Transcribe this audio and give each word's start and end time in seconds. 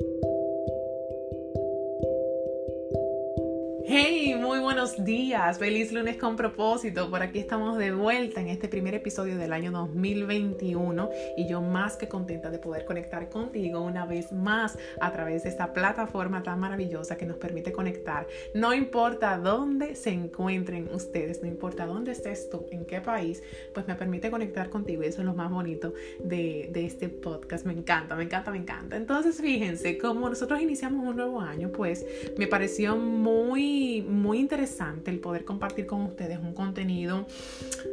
Thank 0.00 0.24
you. 0.24 0.33
Buenos 4.84 5.04
días, 5.04 5.58
feliz 5.58 5.92
lunes 5.92 6.16
con 6.16 6.36
propósito. 6.36 7.08
Por 7.08 7.22
aquí 7.22 7.38
estamos 7.38 7.78
de 7.78 7.92
vuelta 7.92 8.40
en 8.40 8.48
este 8.48 8.68
primer 8.68 8.94
episodio 8.94 9.38
del 9.38 9.52
año 9.52 9.70
2021 9.70 11.10
y 11.36 11.48
yo 11.48 11.62
más 11.62 11.96
que 11.96 12.08
contenta 12.08 12.50
de 12.50 12.58
poder 12.58 12.84
conectar 12.84 13.30
contigo 13.30 13.80
una 13.80 14.04
vez 14.04 14.32
más 14.32 14.76
a 15.00 15.12
través 15.12 15.44
de 15.44 15.48
esta 15.48 15.72
plataforma 15.72 16.42
tan 16.42 16.60
maravillosa 16.60 17.16
que 17.16 17.24
nos 17.24 17.36
permite 17.36 17.72
conectar. 17.72 18.26
No 18.52 18.74
importa 18.74 19.38
dónde 19.38 19.94
se 19.94 20.10
encuentren 20.10 20.88
ustedes, 20.92 21.40
no 21.40 21.48
importa 21.48 21.86
dónde 21.86 22.12
estés 22.12 22.50
tú, 22.50 22.66
en 22.70 22.84
qué 22.84 23.00
país, 23.00 23.42
pues 23.72 23.86
me 23.86 23.94
permite 23.94 24.30
conectar 24.30 24.70
contigo 24.70 25.04
y 25.04 25.06
eso 25.06 25.20
es 25.20 25.26
lo 25.26 25.34
más 25.34 25.50
bonito 25.50 25.94
de, 26.18 26.68
de 26.72 26.84
este 26.84 27.08
podcast. 27.08 27.64
Me 27.64 27.72
encanta, 27.72 28.16
me 28.16 28.24
encanta, 28.24 28.50
me 28.50 28.58
encanta. 28.58 28.96
Entonces 28.96 29.40
fíjense, 29.40 29.98
como 29.98 30.28
nosotros 30.28 30.60
iniciamos 30.60 31.06
un 31.06 31.16
nuevo 31.16 31.40
año, 31.40 31.70
pues 31.70 32.04
me 32.36 32.46
pareció 32.46 32.96
muy, 32.96 33.83
muy 34.08 34.38
interesante 34.38 35.10
el 35.10 35.20
poder 35.20 35.44
compartir 35.44 35.86
con 35.86 36.02
ustedes 36.02 36.38
un 36.38 36.54
contenido 36.54 37.26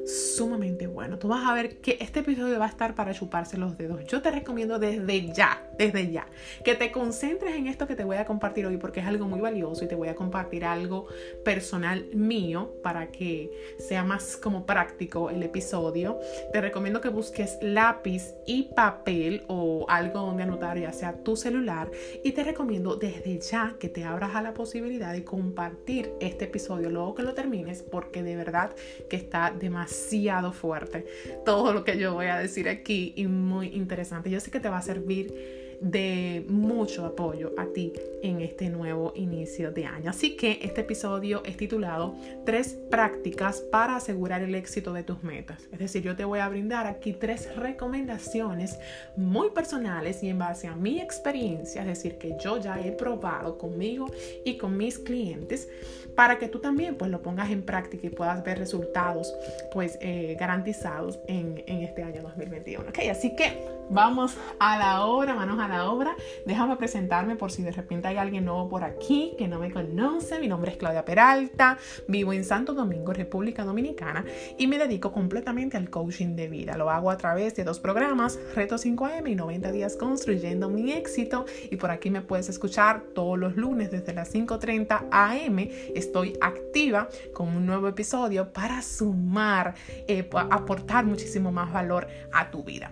sumamente 0.05 0.88
bueno. 0.88 1.17
Tú 1.17 1.27
vas 1.27 1.48
a 1.48 1.54
ver 1.54 1.77
que 1.77 1.98
este 2.00 2.22
episodio 2.22 2.59
va 2.59 2.66
a 2.66 2.70
estar 2.70 2.95
para 2.95 3.14
chuparse 3.14 3.58
los 3.58 3.77
dedos. 3.77 4.05
Yo 4.05 4.22
te 4.22 4.31
recomiendo 4.31 4.80
desde 4.80 5.34
ya, 5.34 5.62
desde 5.77 6.12
ya, 6.12 6.27
que 6.64 6.76
te 6.76 6.91
concentres 6.91 7.55
en 7.55 7.67
esto 7.67 7.88
que 7.88 7.95
te 7.95 8.04
voy 8.04 8.17
a 8.17 8.26
compartir 8.26 8.66
hoy 8.66 8.77
porque 8.77 9.00
es 9.00 9.05
algo 9.05 9.27
muy 9.27 9.41
valioso 9.41 9.86
y 9.86 9.88
te 9.88 9.95
voy 9.95 10.08
a 10.08 10.16
compartir 10.16 10.66
algo 10.66 11.08
personal 11.44 12.05
mío 12.14 12.73
para 12.84 13.12
que 13.12 13.52
sea 13.78 14.03
más 14.03 14.38
como 14.38 14.66
práctico 14.66 15.30
el 15.30 15.44
episodio. 15.44 16.20
Te 16.53 16.62
recomiendo 16.62 17.02
que 17.02 17.09
busques 17.09 17.58
lápiz 17.62 18.34
y 18.45 18.70
papel 18.76 19.44
o 19.48 19.86
algo 19.89 20.22
donde 20.22 20.44
anotar, 20.44 20.78
ya 20.78 20.94
sea 20.94 21.14
tu 21.23 21.36
celular. 21.36 21.89
Y 22.23 22.31
te 22.31 22.44
recomiendo 22.44 22.95
desde 22.95 23.39
ya 23.39 23.76
que 23.80 23.89
te 23.89 24.03
abras 24.03 24.36
a 24.36 24.42
la 24.42 24.53
posibilidad 24.53 25.14
de 25.14 25.23
compartir 25.23 25.81
este 26.20 26.46
episodio 26.46 26.90
luego 26.90 27.16
que 27.16 27.24
lo 27.24 27.34
termines 27.34 27.84
porque 27.84 28.24
de 28.24 28.36
verdad 28.36 28.76
que 29.10 29.16
está 29.16 29.52
demasiado 29.52 30.54
fuerte 30.54 31.06
todo 31.44 31.74
lo 31.74 31.84
que 31.84 31.98
yo 31.98 32.14
voy 32.14 32.28
a 32.28 32.38
decir 32.38 32.70
aquí 32.70 33.14
y 33.16 33.28
muy 33.28 33.68
interesante. 33.68 34.30
Yo 34.30 34.40
sé 34.40 34.52
que 34.52 34.59
te 34.59 34.70
va 34.70 34.78
a 34.78 34.82
servir 34.82 35.61
de 35.82 36.46
mucho 36.48 37.06
apoyo 37.06 37.52
a 37.58 37.66
ti 37.66 37.92
en 38.22 38.40
este 38.40 38.70
nuevo 38.70 39.14
inicio 39.16 39.72
de 39.72 39.86
año. 39.86 40.12
Así 40.12 40.38
que 40.38 40.60
este 40.62 40.82
episodio 40.82 41.42
es 41.44 41.58
titulado 41.58 42.16
Tres 42.46 42.78
prácticas 42.90 43.62
para 43.62 43.96
asegurar 43.96 44.44
el 44.44 44.56
éxito 44.56 44.94
de 44.94 45.04
tus 45.04 45.24
metas. 45.24 45.68
Es 45.72 45.80
decir, 45.80 46.04
yo 46.04 46.16
te 46.16 46.24
voy 46.24 46.40
a 46.40 46.50
brindar 46.50 46.86
aquí 46.86 47.14
tres 47.14 47.56
recomendaciones 47.56 48.78
muy 49.16 49.50
personales 49.50 50.22
y 50.24 50.30
en 50.30 50.38
base 50.38 50.68
a 50.68 50.76
mi 50.76 51.00
experiencia, 51.00 51.82
es 51.82 51.88
decir, 51.88 52.18
que 52.18 52.36
yo 52.44 52.58
ya 52.58 52.80
he 52.80 52.92
probado 52.92 53.58
conmigo 53.58 54.08
y 54.46 54.58
con 54.58 54.78
mis 54.78 55.00
clientes 55.00 55.68
para 56.16 56.38
que 56.38 56.48
tú 56.48 56.59
también 56.59 56.96
pues 56.96 57.09
lo 57.09 57.22
pongas 57.22 57.50
en 57.52 57.64
práctica 57.64 58.08
y 58.08 58.09
puedas 58.09 58.44
ver 58.44 58.59
resultados 58.59 59.34
pues 59.74 59.98
eh, 60.02 60.36
garantizados 60.40 61.20
en, 61.28 61.64
en, 61.68 61.82
este 61.82 62.04
año 62.04 62.22
2021. 62.22 62.90
Ok, 62.90 63.00
así 63.09 63.36
que 63.36 63.81
vamos 63.92 64.38
a 64.59 64.78
la 64.78 65.06
obra, 65.06 65.36
manos 65.36 65.59
a 65.59 65.67
la 65.67 65.89
obra. 65.89 66.16
Déjame 66.45 66.78
presentarme 66.78 67.36
por 67.36 67.52
si 67.52 67.61
de 67.61 67.72
repente 67.72 68.08
hay 68.08 68.17
alguien 68.17 68.45
nuevo 68.45 68.70
por 68.70 68.84
aquí 68.84 69.34
que 69.38 69.47
no 69.47 69.59
me 69.59 69.72
conoce. 69.72 70.39
Mi 70.39 70.47
nombre 70.47 70.72
es 70.72 70.78
Claudia 70.78 71.06
Peralta, 71.06 71.78
vivo 72.08 72.34
en 72.34 72.44
Santo 72.44 72.73
Domingo, 72.73 73.14
República 73.14 73.64
Dominicana 73.64 74.25
y 74.58 74.67
me 74.67 74.78
dedico 74.78 75.12
completamente 75.12 75.78
al 75.78 75.89
coaching 75.89 76.36
de 76.36 76.47
vida. 76.47 76.78
Lo 76.78 76.89
hago 76.89 77.12
a 77.12 77.17
través 77.17 77.56
de 77.56 77.64
dos 77.64 77.80
programas, 77.80 78.39
Reto 78.56 78.75
5am 78.75 79.30
y 79.30 79.36
90 79.36 79.72
días 79.72 79.97
construyendo 79.97 80.69
mi 80.69 80.92
éxito 80.92 81.45
y 81.69 81.75
por 81.75 81.92
aquí 81.92 82.09
me 82.09 82.22
puedes 82.22 82.50
escuchar 82.50 83.02
todos 83.14 83.38
los 83.38 83.56
lunes 83.56 83.92
desde 83.92 84.14
las 84.14 84.34
5.30 84.34 85.08
am. 85.12 85.59
Estoy 85.95 86.38
activa 86.42 87.09
con 87.34 87.50
un 87.50 87.66
nuevo 87.66 87.88
episodio 87.88 88.52
para 88.53 88.81
sumar, 88.81 89.75
eh, 90.08 90.29
aportar 90.50 91.06
muchísimo 91.06 91.52
más 91.52 91.72
valor 91.72 92.08
a 92.31 92.50
tu 92.50 92.63
vida. 92.63 92.91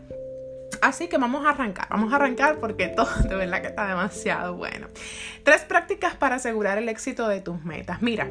Así 0.82 1.08
que 1.08 1.18
vamos 1.18 1.46
a 1.46 1.50
arrancar, 1.50 1.88
vamos 1.90 2.12
a 2.14 2.16
arrancar 2.16 2.60
porque 2.60 2.88
todo 2.88 3.10
de 3.28 3.36
verdad 3.36 3.62
que 3.62 3.68
está 3.68 3.88
demasiado 3.88 4.56
bueno. 4.56 4.88
Tres 5.44 5.62
prácticas 5.62 6.16
para 6.16 6.36
asegurar 6.36 6.78
el 6.78 6.90
éxito 6.90 7.28
de 7.28 7.42
tus 7.42 7.64
metas. 7.64 8.02
Mira, 8.02 8.28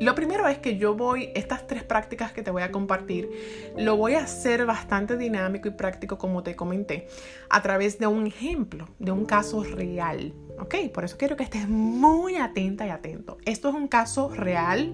lo 0.00 0.14
primero 0.14 0.48
es 0.48 0.56
que 0.58 0.78
yo 0.78 0.94
voy, 0.94 1.30
estas 1.34 1.66
tres 1.66 1.84
prácticas 1.84 2.32
que 2.32 2.42
te 2.42 2.50
voy 2.50 2.62
a 2.62 2.70
compartir, 2.70 3.28
lo 3.76 3.96
voy 3.96 4.14
a 4.14 4.20
hacer 4.20 4.64
bastante 4.64 5.18
dinámico 5.18 5.68
y 5.68 5.72
práctico 5.72 6.16
como 6.16 6.42
te 6.42 6.56
comenté, 6.56 7.06
a 7.50 7.60
través 7.60 7.98
de 7.98 8.06
un 8.06 8.26
ejemplo, 8.26 8.88
de 8.98 9.12
un 9.12 9.26
caso 9.26 9.62
real. 9.62 10.32
¿Ok? 10.60 10.74
Por 10.92 11.04
eso 11.04 11.16
quiero 11.16 11.36
que 11.36 11.44
estés 11.44 11.68
muy 11.68 12.36
atenta 12.36 12.86
y 12.86 12.90
atento. 12.90 13.38
Esto 13.44 13.70
es 13.70 13.74
un 13.74 13.88
caso 13.88 14.28
real 14.28 14.92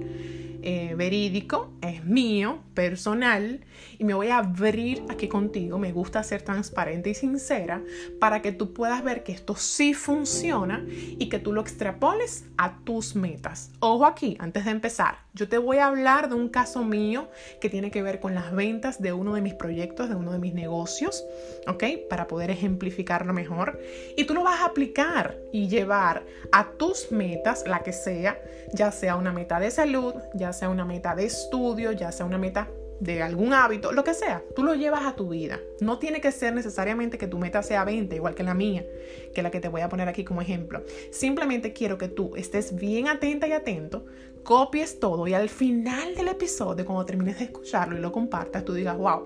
eh, 0.62 0.94
verídico, 0.96 1.70
es 1.80 2.04
mío, 2.04 2.58
personal, 2.74 3.64
y 3.98 4.04
me 4.04 4.14
voy 4.14 4.28
a 4.28 4.38
abrir 4.38 5.02
aquí 5.08 5.28
contigo. 5.28 5.78
Me 5.78 5.92
gusta 5.92 6.22
ser 6.22 6.42
transparente 6.42 7.10
y 7.10 7.14
sincera 7.14 7.82
para 8.18 8.42
que 8.42 8.52
tú 8.52 8.72
puedas 8.72 9.02
ver 9.04 9.22
que 9.22 9.32
esto 9.32 9.54
sí 9.54 9.94
funciona 9.94 10.84
y 10.88 11.28
que 11.28 11.38
tú 11.38 11.52
lo 11.52 11.60
extrapoles 11.60 12.46
a 12.56 12.78
tus 12.84 13.14
metas. 13.14 13.70
Ojo 13.80 14.06
aquí, 14.06 14.36
antes 14.40 14.64
de 14.64 14.70
empezar, 14.70 15.18
yo 15.36 15.48
te 15.48 15.58
voy 15.58 15.76
a 15.76 15.86
hablar 15.86 16.30
de 16.30 16.34
un 16.34 16.48
caso 16.48 16.82
mío 16.82 17.28
que 17.60 17.68
tiene 17.68 17.90
que 17.90 18.02
ver 18.02 18.20
con 18.20 18.34
las 18.34 18.54
ventas 18.54 19.02
de 19.02 19.12
uno 19.12 19.34
de 19.34 19.42
mis 19.42 19.52
proyectos, 19.52 20.08
de 20.08 20.14
uno 20.14 20.32
de 20.32 20.38
mis 20.38 20.54
negocios, 20.54 21.26
¿ok? 21.68 21.84
Para 22.08 22.26
poder 22.26 22.50
ejemplificarlo 22.50 23.34
mejor. 23.34 23.78
Y 24.16 24.24
tú 24.24 24.32
lo 24.32 24.42
vas 24.42 24.60
a 24.60 24.66
aplicar 24.66 25.36
y 25.52 25.68
llevar 25.68 26.24
a 26.52 26.70
tus 26.72 27.12
metas, 27.12 27.64
la 27.66 27.80
que 27.80 27.92
sea, 27.92 28.40
ya 28.72 28.90
sea 28.90 29.16
una 29.16 29.30
meta 29.30 29.60
de 29.60 29.70
salud, 29.70 30.14
ya 30.32 30.54
sea 30.54 30.70
una 30.70 30.86
meta 30.86 31.14
de 31.14 31.26
estudio, 31.26 31.92
ya 31.92 32.12
sea 32.12 32.24
una 32.24 32.38
meta 32.38 32.70
de 33.00 33.22
algún 33.22 33.52
hábito, 33.52 33.92
lo 33.92 34.04
que 34.04 34.14
sea, 34.14 34.42
tú 34.54 34.62
lo 34.62 34.74
llevas 34.74 35.04
a 35.04 35.16
tu 35.16 35.28
vida. 35.28 35.60
No 35.80 35.98
tiene 35.98 36.22
que 36.22 36.32
ser 36.32 36.54
necesariamente 36.54 37.18
que 37.18 37.26
tu 37.26 37.38
meta 37.38 37.62
sea 37.62 37.84
20, 37.84 38.16
igual 38.16 38.34
que 38.34 38.42
la 38.42 38.54
mía, 38.54 38.86
que 39.34 39.42
la 39.42 39.50
que 39.50 39.60
te 39.60 39.68
voy 39.68 39.82
a 39.82 39.90
poner 39.90 40.08
aquí 40.08 40.24
como 40.24 40.40
ejemplo. 40.40 40.82
Simplemente 41.10 41.74
quiero 41.74 41.98
que 41.98 42.08
tú 42.08 42.34
estés 42.36 42.74
bien 42.74 43.08
atenta 43.08 43.46
y 43.46 43.52
atento, 43.52 44.06
copies 44.46 45.00
todo 45.00 45.26
y 45.26 45.34
al 45.34 45.48
final 45.48 46.14
del 46.14 46.28
episodio, 46.28 46.86
cuando 46.86 47.04
termines 47.04 47.40
de 47.40 47.46
escucharlo 47.46 47.98
y 47.98 48.00
lo 48.00 48.12
compartas, 48.12 48.64
tú 48.64 48.74
digas, 48.74 48.96
wow, 48.96 49.24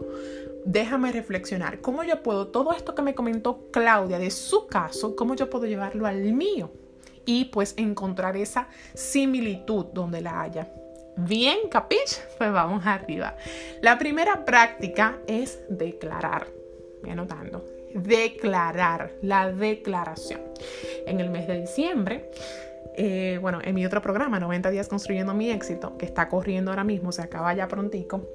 déjame 0.64 1.12
reflexionar, 1.12 1.82
¿cómo 1.82 2.02
yo 2.02 2.22
puedo, 2.22 2.48
todo 2.48 2.72
esto 2.72 2.94
que 2.94 3.02
me 3.02 3.14
comentó 3.14 3.68
Claudia 3.70 4.18
de 4.18 4.30
su 4.30 4.66
caso, 4.66 5.14
cómo 5.14 5.34
yo 5.34 5.50
puedo 5.50 5.66
llevarlo 5.66 6.06
al 6.06 6.32
mío? 6.32 6.72
Y 7.26 7.44
pues 7.44 7.74
encontrar 7.76 8.34
esa 8.38 8.68
similitud 8.94 9.84
donde 9.92 10.22
la 10.22 10.40
haya. 10.40 10.72
Bien, 11.18 11.68
capich? 11.70 12.18
Pues 12.38 12.50
vamos 12.50 12.86
arriba. 12.86 13.36
La 13.82 13.98
primera 13.98 14.46
práctica 14.46 15.18
es 15.26 15.60
declarar. 15.68 16.46
Voy 17.02 17.10
anotando. 17.10 17.66
Declarar, 17.92 19.12
la 19.20 19.52
declaración. 19.52 20.40
En 21.06 21.20
el 21.20 21.28
mes 21.28 21.46
de 21.46 21.60
diciembre, 21.60 22.30
eh, 22.96 23.38
bueno, 23.40 23.60
en 23.62 23.74
mi 23.74 23.86
otro 23.86 24.02
programa, 24.02 24.40
90 24.40 24.70
días 24.70 24.88
construyendo 24.88 25.34
mi 25.34 25.50
éxito, 25.50 25.96
que 25.96 26.06
está 26.06 26.28
corriendo 26.28 26.70
ahora 26.70 26.84
mismo, 26.84 27.12
se 27.12 27.22
acaba 27.22 27.54
ya 27.54 27.68
prontico, 27.68 28.28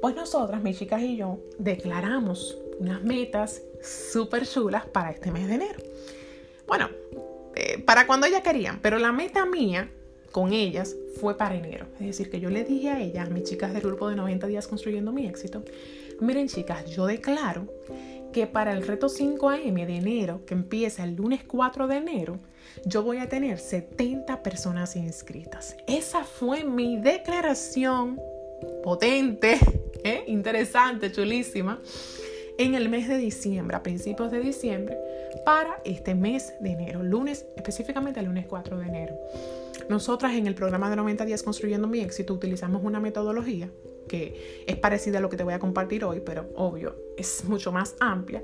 pues 0.00 0.14
nosotras, 0.14 0.62
mis 0.62 0.78
chicas 0.78 1.02
y 1.02 1.16
yo, 1.16 1.38
declaramos 1.58 2.58
unas 2.78 3.02
metas 3.02 3.62
súper 3.82 4.46
chulas 4.46 4.86
para 4.86 5.10
este 5.10 5.30
mes 5.30 5.48
de 5.48 5.54
enero. 5.54 5.78
Bueno, 6.66 6.88
eh, 7.54 7.82
para 7.84 8.06
cuando 8.06 8.26
ellas 8.26 8.42
querían, 8.42 8.80
pero 8.80 8.98
la 8.98 9.12
meta 9.12 9.46
mía 9.46 9.90
con 10.32 10.52
ellas 10.52 10.96
fue 11.20 11.36
para 11.36 11.54
enero. 11.54 11.86
Es 12.00 12.06
decir, 12.06 12.30
que 12.30 12.40
yo 12.40 12.50
le 12.50 12.64
dije 12.64 12.90
a 12.90 13.00
ellas, 13.00 13.30
mis 13.30 13.44
chicas 13.44 13.72
del 13.72 13.82
grupo 13.82 14.08
de 14.08 14.16
90 14.16 14.46
días 14.46 14.66
construyendo 14.66 15.12
mi 15.12 15.26
éxito, 15.26 15.62
miren 16.20 16.48
chicas, 16.48 16.86
yo 16.86 17.06
declaro 17.06 17.66
que 18.32 18.46
para 18.48 18.72
el 18.72 18.84
reto 18.84 19.06
5am 19.06 19.86
de 19.86 19.96
enero, 19.96 20.44
que 20.44 20.54
empieza 20.54 21.04
el 21.04 21.14
lunes 21.14 21.44
4 21.44 21.86
de 21.86 21.96
enero, 21.96 22.40
yo 22.84 23.02
voy 23.02 23.18
a 23.18 23.28
tener 23.28 23.58
70 23.58 24.42
personas 24.42 24.96
inscritas. 24.96 25.76
Esa 25.86 26.24
fue 26.24 26.64
mi 26.64 26.96
declaración 26.96 28.20
potente, 28.82 29.58
¿eh? 30.04 30.24
interesante, 30.26 31.10
chulísima, 31.12 31.80
en 32.58 32.74
el 32.74 32.88
mes 32.88 33.08
de 33.08 33.18
diciembre, 33.18 33.76
a 33.76 33.82
principios 33.82 34.30
de 34.30 34.40
diciembre, 34.40 34.96
para 35.44 35.80
este 35.84 36.14
mes 36.14 36.54
de 36.60 36.70
enero, 36.72 37.02
lunes, 37.02 37.46
específicamente 37.56 38.20
el 38.20 38.26
lunes 38.26 38.46
4 38.46 38.78
de 38.78 38.86
enero. 38.86 39.16
Nosotras 39.88 40.34
en 40.34 40.46
el 40.46 40.54
programa 40.54 40.90
de 40.90 40.96
90 40.96 41.24
días 41.24 41.42
construyendo 41.42 41.88
mi 41.88 42.00
éxito 42.00 42.34
utilizamos 42.34 42.82
una 42.84 43.00
metodología 43.00 43.70
que 44.08 44.64
es 44.66 44.76
parecida 44.76 45.18
a 45.18 45.20
lo 45.20 45.28
que 45.28 45.36
te 45.36 45.44
voy 45.44 45.54
a 45.54 45.58
compartir 45.58 46.04
hoy, 46.04 46.20
pero 46.20 46.48
obvio, 46.56 46.96
es 47.16 47.44
mucho 47.44 47.72
más 47.72 47.96
amplia. 48.00 48.42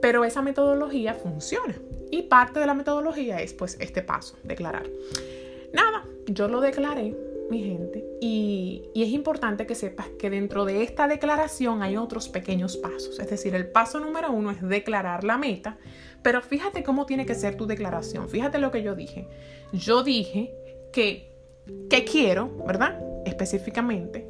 Pero 0.00 0.24
esa 0.24 0.42
metodología 0.42 1.14
funciona. 1.14 1.74
Y 2.10 2.22
parte 2.22 2.60
de 2.60 2.66
la 2.66 2.74
metodología 2.74 3.40
es 3.40 3.52
pues 3.52 3.76
este 3.80 4.02
paso, 4.02 4.36
declarar. 4.42 4.88
Nada, 5.72 6.04
yo 6.26 6.48
lo 6.48 6.60
declaré, 6.60 7.16
mi 7.50 7.62
gente, 7.64 8.04
y, 8.20 8.90
y 8.94 9.02
es 9.02 9.10
importante 9.10 9.66
que 9.66 9.74
sepas 9.74 10.08
que 10.18 10.30
dentro 10.30 10.64
de 10.64 10.82
esta 10.82 11.08
declaración 11.08 11.82
hay 11.82 11.96
otros 11.96 12.28
pequeños 12.28 12.76
pasos. 12.76 13.18
Es 13.18 13.30
decir, 13.30 13.54
el 13.54 13.68
paso 13.68 13.98
número 14.00 14.30
uno 14.30 14.50
es 14.50 14.62
declarar 14.62 15.24
la 15.24 15.38
meta, 15.38 15.78
Pero 16.22 16.40
fíjate 16.40 16.84
cómo 16.84 17.04
tiene 17.04 17.26
que 17.26 17.34
ser 17.34 17.56
tu 17.56 17.66
declaración. 17.66 18.28
Fíjate 18.28 18.58
lo 18.58 18.70
que 18.70 18.82
yo 18.82 18.94
dije. 18.94 19.26
Yo 19.72 20.04
dije 20.04 20.54
que, 20.92 21.34
que 21.88 22.04
quiero, 22.04 22.50
¿verdad? 22.66 23.00
Específicamente, 23.24 24.26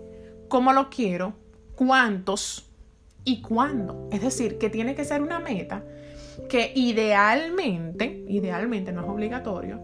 cómo 0.48 0.72
lo 0.72 0.88
quiero, 0.90 1.34
cuántos 1.74 2.70
y 3.24 3.42
cuándo. 3.42 4.08
Es 4.12 4.22
decir, 4.22 4.58
que 4.58 4.70
tiene 4.70 4.94
que 4.94 5.04
ser 5.04 5.22
una 5.22 5.38
meta 5.40 5.84
que 6.48 6.72
idealmente, 6.74 8.24
idealmente 8.28 8.92
no 8.92 9.02
es 9.02 9.08
obligatorio, 9.08 9.82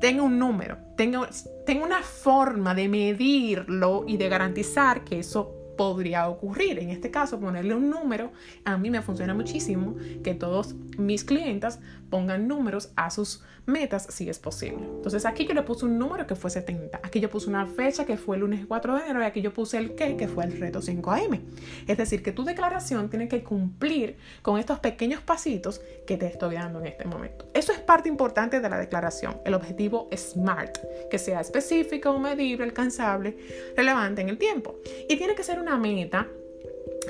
tenga 0.00 0.22
un 0.22 0.38
número, 0.38 0.78
tenga, 0.96 1.28
tenga 1.64 1.84
una 1.84 2.02
forma 2.02 2.74
de 2.74 2.88
medirlo 2.88 4.04
y 4.06 4.16
de 4.16 4.28
garantizar 4.28 5.04
que 5.04 5.20
eso 5.20 5.57
podría 5.78 6.28
ocurrir. 6.28 6.78
En 6.78 6.90
este 6.90 7.10
caso, 7.10 7.40
ponerle 7.40 7.74
un 7.74 7.88
número, 7.88 8.32
a 8.66 8.76
mí 8.76 8.90
me 8.90 9.00
funciona 9.00 9.32
muchísimo 9.32 9.96
que 10.22 10.34
todos 10.34 10.74
mis 10.98 11.24
clientes 11.24 11.78
pongan 12.10 12.48
números 12.48 12.90
a 12.96 13.10
sus 13.10 13.42
metas 13.68 14.06
si 14.10 14.28
es 14.28 14.38
posible. 14.38 14.78
Entonces 14.82 15.26
aquí 15.26 15.46
yo 15.46 15.54
le 15.54 15.62
puse 15.62 15.84
un 15.84 15.98
número 15.98 16.26
que 16.26 16.34
fue 16.34 16.50
70, 16.50 17.00
aquí 17.02 17.20
yo 17.20 17.30
puse 17.30 17.48
una 17.48 17.66
fecha 17.66 18.06
que 18.06 18.16
fue 18.16 18.36
el 18.36 18.40
lunes 18.40 18.64
4 18.66 18.94
de 18.96 19.02
enero 19.02 19.20
y 19.20 19.24
aquí 19.24 19.42
yo 19.42 19.52
puse 19.52 19.78
el 19.78 19.94
qué 19.94 20.16
que 20.16 20.26
fue 20.26 20.44
el 20.44 20.58
reto 20.58 20.80
5am. 20.80 21.40
Es 21.86 21.98
decir, 21.98 22.22
que 22.22 22.32
tu 22.32 22.44
declaración 22.44 23.10
tiene 23.10 23.28
que 23.28 23.44
cumplir 23.44 24.16
con 24.42 24.58
estos 24.58 24.80
pequeños 24.80 25.20
pasitos 25.20 25.80
que 26.06 26.16
te 26.16 26.26
estoy 26.26 26.54
dando 26.54 26.80
en 26.80 26.86
este 26.86 27.04
momento. 27.04 27.46
Eso 27.52 27.72
es 27.72 27.78
parte 27.78 28.08
importante 28.08 28.60
de 28.60 28.68
la 28.68 28.78
declaración, 28.78 29.36
el 29.44 29.54
objetivo 29.54 30.08
SMART, 30.16 30.78
que 31.10 31.18
sea 31.18 31.40
específico, 31.40 32.18
medible, 32.18 32.64
alcanzable, 32.64 33.36
relevante 33.76 34.22
en 34.22 34.30
el 34.30 34.38
tiempo. 34.38 34.76
Y 35.08 35.16
tiene 35.16 35.34
que 35.34 35.42
ser 35.42 35.60
una 35.60 35.67
meta 35.76 36.28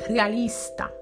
realista, 0.08 0.92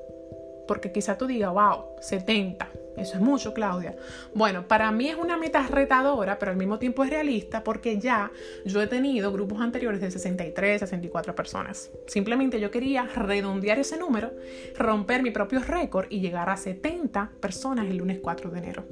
porque 0.68 0.92
quizá 0.92 1.16
tú 1.16 1.26
digas, 1.26 1.52
wow, 1.52 1.96
70 2.00 2.68
eso 2.96 3.16
es 3.16 3.20
mucho, 3.20 3.52
Claudia. 3.52 3.94
Bueno, 4.34 4.66
para 4.66 4.90
mí 4.90 5.08
es 5.08 5.16
una 5.16 5.36
meta 5.36 5.66
retadora, 5.66 6.38
pero 6.38 6.52
al 6.52 6.56
mismo 6.56 6.78
tiempo 6.78 7.04
es 7.04 7.10
realista 7.10 7.62
porque 7.62 7.98
ya 7.98 8.30
yo 8.64 8.80
he 8.80 8.86
tenido 8.86 9.32
grupos 9.32 9.60
anteriores 9.60 10.00
de 10.00 10.10
63, 10.10 10.80
64 10.80 11.34
personas. 11.34 11.90
Simplemente 12.06 12.58
yo 12.58 12.70
quería 12.70 13.04
redondear 13.04 13.78
ese 13.78 13.98
número, 13.98 14.32
romper 14.78 15.22
mi 15.22 15.30
propio 15.30 15.60
récord 15.60 16.06
y 16.08 16.20
llegar 16.20 16.48
a 16.48 16.56
70 16.56 17.32
personas 17.40 17.86
el 17.86 17.98
lunes 17.98 18.18
4 18.20 18.50
de 18.50 18.58
enero. 18.58 18.84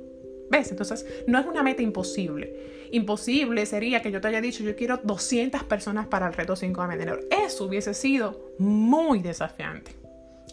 ¿Ves? 0.51 0.71
Entonces, 0.71 1.07
no 1.27 1.39
es 1.39 1.47
una 1.47 1.63
meta 1.63 1.81
imposible. 1.81 2.74
Imposible 2.95 3.67
sería 3.67 4.01
que 4.03 4.13
yo 4.13 4.21
te 4.21 4.29
haya 4.29 4.41
dicho, 4.41 4.63
yo 4.63 4.77
quiero 4.77 4.99
200 4.99 5.65
personas 5.65 6.07
para 6.07 6.29
el 6.29 6.33
reto 6.33 6.55
5 6.55 6.87
de 6.87 6.95
enero. 6.95 7.19
Eso 7.29 7.65
hubiese 7.65 7.93
sido 7.93 8.55
muy 8.61 9.19
desafiante, 9.19 9.97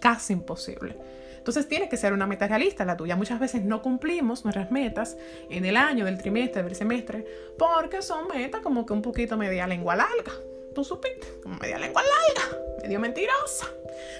casi 0.01 0.33
imposible. 0.33 0.97
Entonces 1.37 1.67
tiene 1.67 1.87
que 1.87 1.97
ser 1.97 2.13
una 2.13 2.25
meta 2.25 2.47
realista 2.47 2.83
la 2.83 2.97
tuya. 2.97 3.15
Muchas 3.15 3.39
veces 3.39 3.63
no 3.63 3.83
cumplimos 3.83 4.43
nuestras 4.43 4.71
metas 4.71 5.17
en 5.51 5.65
el 5.65 5.77
año, 5.77 6.03
del 6.03 6.17
trimestre, 6.17 6.63
del 6.63 6.73
semestre, 6.73 7.27
porque 7.59 8.01
son 8.01 8.27
metas 8.27 8.61
como 8.61 8.87
que 8.87 8.93
un 8.93 9.03
poquito 9.03 9.37
media 9.37 9.67
lengua 9.67 9.95
larga. 9.95 10.31
Tú 10.73 10.83
supiste, 10.83 11.27
como 11.43 11.59
media 11.59 11.77
lengua 11.77 12.01
larga, 12.01 12.57
medio 12.81 12.99
mentirosa. 12.99 13.67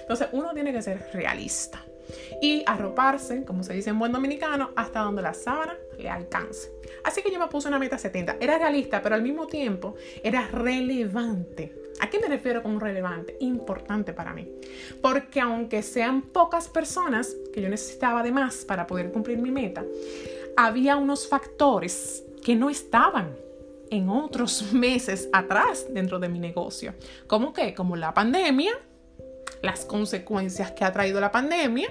Entonces 0.02 0.28
uno 0.30 0.54
tiene 0.54 0.72
que 0.72 0.80
ser 0.80 1.10
realista 1.12 1.84
y 2.40 2.62
arroparse, 2.66 3.44
como 3.44 3.62
se 3.62 3.74
dice 3.74 3.90
en 3.90 3.98
buen 3.98 4.12
dominicano, 4.12 4.70
hasta 4.76 5.00
donde 5.00 5.22
la 5.22 5.34
sábana 5.34 5.76
le 5.98 6.08
alcance. 6.08 6.70
Así 7.04 7.22
que 7.22 7.30
yo 7.30 7.38
me 7.38 7.48
puse 7.48 7.68
una 7.68 7.78
meta 7.78 7.98
70. 7.98 8.36
Era 8.40 8.58
realista, 8.58 9.02
pero 9.02 9.14
al 9.14 9.22
mismo 9.22 9.46
tiempo 9.46 9.94
era 10.22 10.46
relevante 10.48 11.82
¿A 12.02 12.10
qué 12.10 12.18
me 12.18 12.26
refiero 12.26 12.64
con 12.64 12.80
relevante? 12.80 13.36
Importante 13.40 14.12
para 14.12 14.34
mí. 14.34 14.48
Porque 15.00 15.40
aunque 15.40 15.82
sean 15.82 16.22
pocas 16.22 16.68
personas 16.68 17.36
que 17.52 17.62
yo 17.62 17.68
necesitaba 17.68 18.22
de 18.24 18.32
más 18.32 18.64
para 18.64 18.88
poder 18.88 19.12
cumplir 19.12 19.38
mi 19.38 19.52
meta, 19.52 19.84
había 20.56 20.96
unos 20.96 21.28
factores 21.28 22.24
que 22.44 22.56
no 22.56 22.70
estaban 22.70 23.36
en 23.90 24.08
otros 24.08 24.72
meses 24.72 25.28
atrás 25.32 25.86
dentro 25.90 26.18
de 26.18 26.28
mi 26.28 26.40
negocio. 26.40 26.94
¿Cómo 27.28 27.52
qué? 27.52 27.72
Como 27.72 27.94
la 27.94 28.12
pandemia, 28.12 28.72
las 29.62 29.84
consecuencias 29.84 30.72
que 30.72 30.84
ha 30.84 30.92
traído 30.92 31.20
la 31.20 31.30
pandemia, 31.30 31.88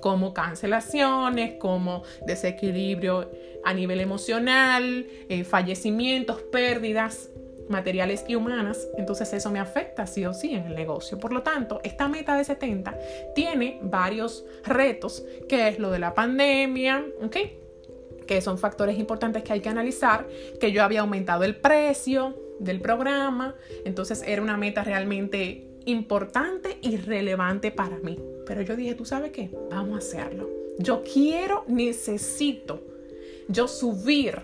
como 0.00 0.34
cancelaciones, 0.34 1.54
como 1.58 2.02
desequilibrio 2.26 3.30
a 3.64 3.72
nivel 3.72 4.00
emocional, 4.00 5.06
eh, 5.28 5.44
fallecimientos, 5.44 6.42
pérdidas, 6.42 7.30
materiales 7.68 8.24
y 8.28 8.34
humanas, 8.34 8.88
entonces 8.98 9.32
eso 9.32 9.50
me 9.50 9.58
afecta 9.58 10.06
sí 10.06 10.24
o 10.26 10.34
sí 10.34 10.54
en 10.54 10.66
el 10.66 10.74
negocio. 10.74 11.18
Por 11.18 11.32
lo 11.32 11.42
tanto, 11.42 11.80
esta 11.82 12.08
meta 12.08 12.36
de 12.36 12.44
70 12.44 12.94
tiene 13.34 13.78
varios 13.82 14.44
retos, 14.64 15.24
que 15.48 15.68
es 15.68 15.78
lo 15.78 15.90
de 15.90 15.98
la 15.98 16.14
pandemia. 16.14 17.04
Que 18.26 18.40
son 18.40 18.58
factores 18.58 18.98
importantes 18.98 19.42
que 19.42 19.52
hay 19.52 19.60
que 19.60 19.68
analizar, 19.68 20.26
que 20.60 20.72
yo 20.72 20.82
había 20.82 21.00
aumentado 21.00 21.44
el 21.44 21.56
precio 21.56 22.38
del 22.58 22.80
programa, 22.80 23.54
entonces 23.84 24.22
era 24.26 24.40
una 24.40 24.56
meta 24.56 24.84
realmente 24.84 25.73
importante 25.86 26.78
y 26.82 26.96
relevante 26.96 27.70
para 27.70 27.98
mí. 27.98 28.18
Pero 28.46 28.62
yo 28.62 28.76
dije, 28.76 28.94
¿tú 28.94 29.04
sabes 29.04 29.32
qué? 29.32 29.50
Vamos 29.70 29.94
a 29.94 29.98
hacerlo. 29.98 30.48
Yo 30.78 31.02
quiero, 31.02 31.64
necesito 31.68 32.82
yo 33.48 33.68
subir 33.68 34.40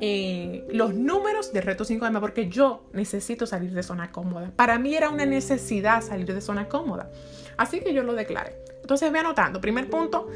eh, 0.00 0.66
los 0.70 0.94
números 0.94 1.52
de 1.52 1.60
Reto 1.60 1.84
5M 1.84 2.20
porque 2.20 2.48
yo 2.48 2.82
necesito 2.92 3.46
salir 3.46 3.72
de 3.72 3.82
zona 3.82 4.10
cómoda. 4.10 4.52
Para 4.54 4.78
mí 4.78 4.94
era 4.94 5.10
una 5.10 5.26
necesidad 5.26 6.02
salir 6.02 6.32
de 6.32 6.40
zona 6.40 6.68
cómoda. 6.68 7.10
Así 7.56 7.80
que 7.80 7.92
yo 7.94 8.02
lo 8.02 8.14
declaré. 8.14 8.56
Entonces 8.80 9.10
voy 9.10 9.20
anotando. 9.20 9.60
Primer 9.60 9.88
punto, 9.88 10.28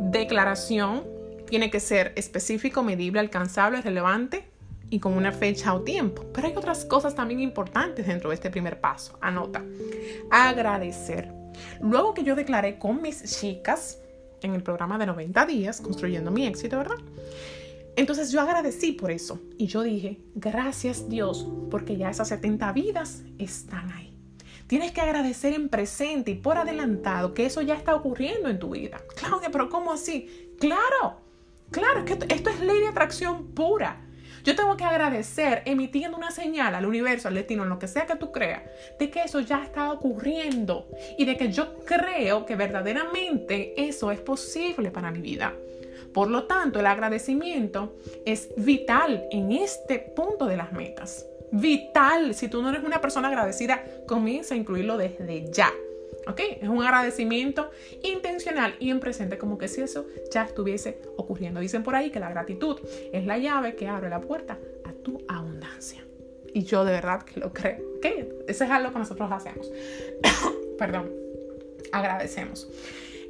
declaración. 0.00 1.04
Tiene 1.46 1.70
que 1.70 1.80
ser 1.80 2.12
específico, 2.14 2.84
medible, 2.84 3.18
alcanzable, 3.18 3.82
relevante 3.82 4.49
y 4.90 4.98
con 4.98 5.16
una 5.16 5.32
fecha 5.32 5.72
o 5.74 5.82
tiempo. 5.82 6.24
Pero 6.34 6.48
hay 6.48 6.56
otras 6.56 6.84
cosas 6.84 7.14
también 7.14 7.40
importantes 7.40 8.06
dentro 8.06 8.30
de 8.30 8.34
este 8.34 8.50
primer 8.50 8.80
paso. 8.80 9.16
Anota. 9.20 9.64
Agradecer. 10.30 11.32
Luego 11.80 12.14
que 12.14 12.24
yo 12.24 12.34
declaré 12.34 12.78
con 12.78 13.00
mis 13.00 13.22
chicas 13.24 13.98
en 14.42 14.54
el 14.54 14.62
programa 14.62 14.98
de 14.98 15.06
90 15.06 15.46
días, 15.46 15.80
construyendo 15.80 16.30
mi 16.30 16.46
éxito, 16.46 16.78
¿verdad? 16.78 16.96
Entonces 17.96 18.30
yo 18.32 18.40
agradecí 18.40 18.92
por 18.92 19.10
eso 19.10 19.40
y 19.58 19.66
yo 19.66 19.82
dije, 19.82 20.20
gracias 20.34 21.08
Dios, 21.08 21.46
porque 21.70 21.96
ya 21.96 22.10
esas 22.10 22.28
70 22.28 22.72
vidas 22.72 23.22
están 23.38 23.90
ahí. 23.92 24.16
Tienes 24.66 24.92
que 24.92 25.00
agradecer 25.00 25.52
en 25.52 25.68
presente 25.68 26.30
y 26.30 26.34
por 26.36 26.56
adelantado 26.56 27.34
que 27.34 27.44
eso 27.44 27.60
ya 27.60 27.74
está 27.74 27.94
ocurriendo 27.94 28.48
en 28.48 28.58
tu 28.58 28.70
vida. 28.70 29.00
Claudia, 29.16 29.50
pero 29.50 29.68
¿cómo 29.68 29.92
así? 29.92 30.54
Claro, 30.60 31.20
claro, 31.70 32.00
es 32.00 32.04
que 32.04 32.34
esto 32.34 32.50
es 32.50 32.60
ley 32.60 32.80
de 32.80 32.88
atracción 32.88 33.48
pura. 33.48 34.00
Yo 34.44 34.56
tengo 34.56 34.76
que 34.76 34.84
agradecer 34.84 35.62
emitiendo 35.64 36.16
una 36.16 36.30
señal 36.30 36.74
al 36.74 36.86
universo, 36.86 37.28
al 37.28 37.34
destino, 37.34 37.62
en 37.62 37.68
lo 37.68 37.78
que 37.78 37.88
sea 37.88 38.06
que 38.06 38.16
tú 38.16 38.32
creas, 38.32 38.62
de 38.98 39.10
que 39.10 39.22
eso 39.22 39.40
ya 39.40 39.62
está 39.64 39.92
ocurriendo 39.92 40.88
y 41.18 41.24
de 41.24 41.36
que 41.36 41.52
yo 41.52 41.78
creo 41.84 42.46
que 42.46 42.56
verdaderamente 42.56 43.74
eso 43.76 44.10
es 44.10 44.20
posible 44.20 44.90
para 44.90 45.10
mi 45.10 45.20
vida. 45.20 45.54
Por 46.12 46.28
lo 46.28 46.44
tanto, 46.44 46.80
el 46.80 46.86
agradecimiento 46.86 47.96
es 48.24 48.48
vital 48.56 49.24
en 49.30 49.52
este 49.52 49.98
punto 49.98 50.46
de 50.46 50.56
las 50.56 50.72
metas. 50.72 51.26
Vital. 51.52 52.34
Si 52.34 52.48
tú 52.48 52.62
no 52.62 52.70
eres 52.70 52.84
una 52.84 53.00
persona 53.00 53.28
agradecida, 53.28 53.84
comienza 54.06 54.54
a 54.54 54.56
incluirlo 54.56 54.96
desde 54.96 55.50
ya. 55.52 55.70
¿Ok? 56.30 56.40
Es 56.60 56.68
un 56.68 56.82
agradecimiento 56.82 57.70
intencional 58.02 58.76
y 58.78 58.90
en 58.90 59.00
presente, 59.00 59.38
como 59.38 59.58
que 59.58 59.68
si 59.68 59.80
eso 59.80 60.06
ya 60.32 60.44
estuviese 60.44 61.00
ocurriendo. 61.16 61.60
Dicen 61.60 61.82
por 61.82 61.94
ahí 61.94 62.10
que 62.10 62.20
la 62.20 62.30
gratitud 62.30 62.78
es 63.12 63.26
la 63.26 63.38
llave 63.38 63.74
que 63.74 63.88
abre 63.88 64.08
la 64.08 64.20
puerta 64.20 64.58
a 64.84 64.92
tu 64.92 65.22
abundancia. 65.28 66.04
Y 66.52 66.64
yo 66.64 66.84
de 66.84 66.92
verdad 66.92 67.22
que 67.22 67.40
lo 67.40 67.52
creo. 67.52 67.78
¿Ok? 67.96 68.06
Eso 68.48 68.64
es 68.64 68.70
algo 68.70 68.92
que 68.92 68.98
nosotros 68.98 69.30
hacemos. 69.32 69.70
Perdón. 70.78 71.10
Agradecemos 71.92 72.68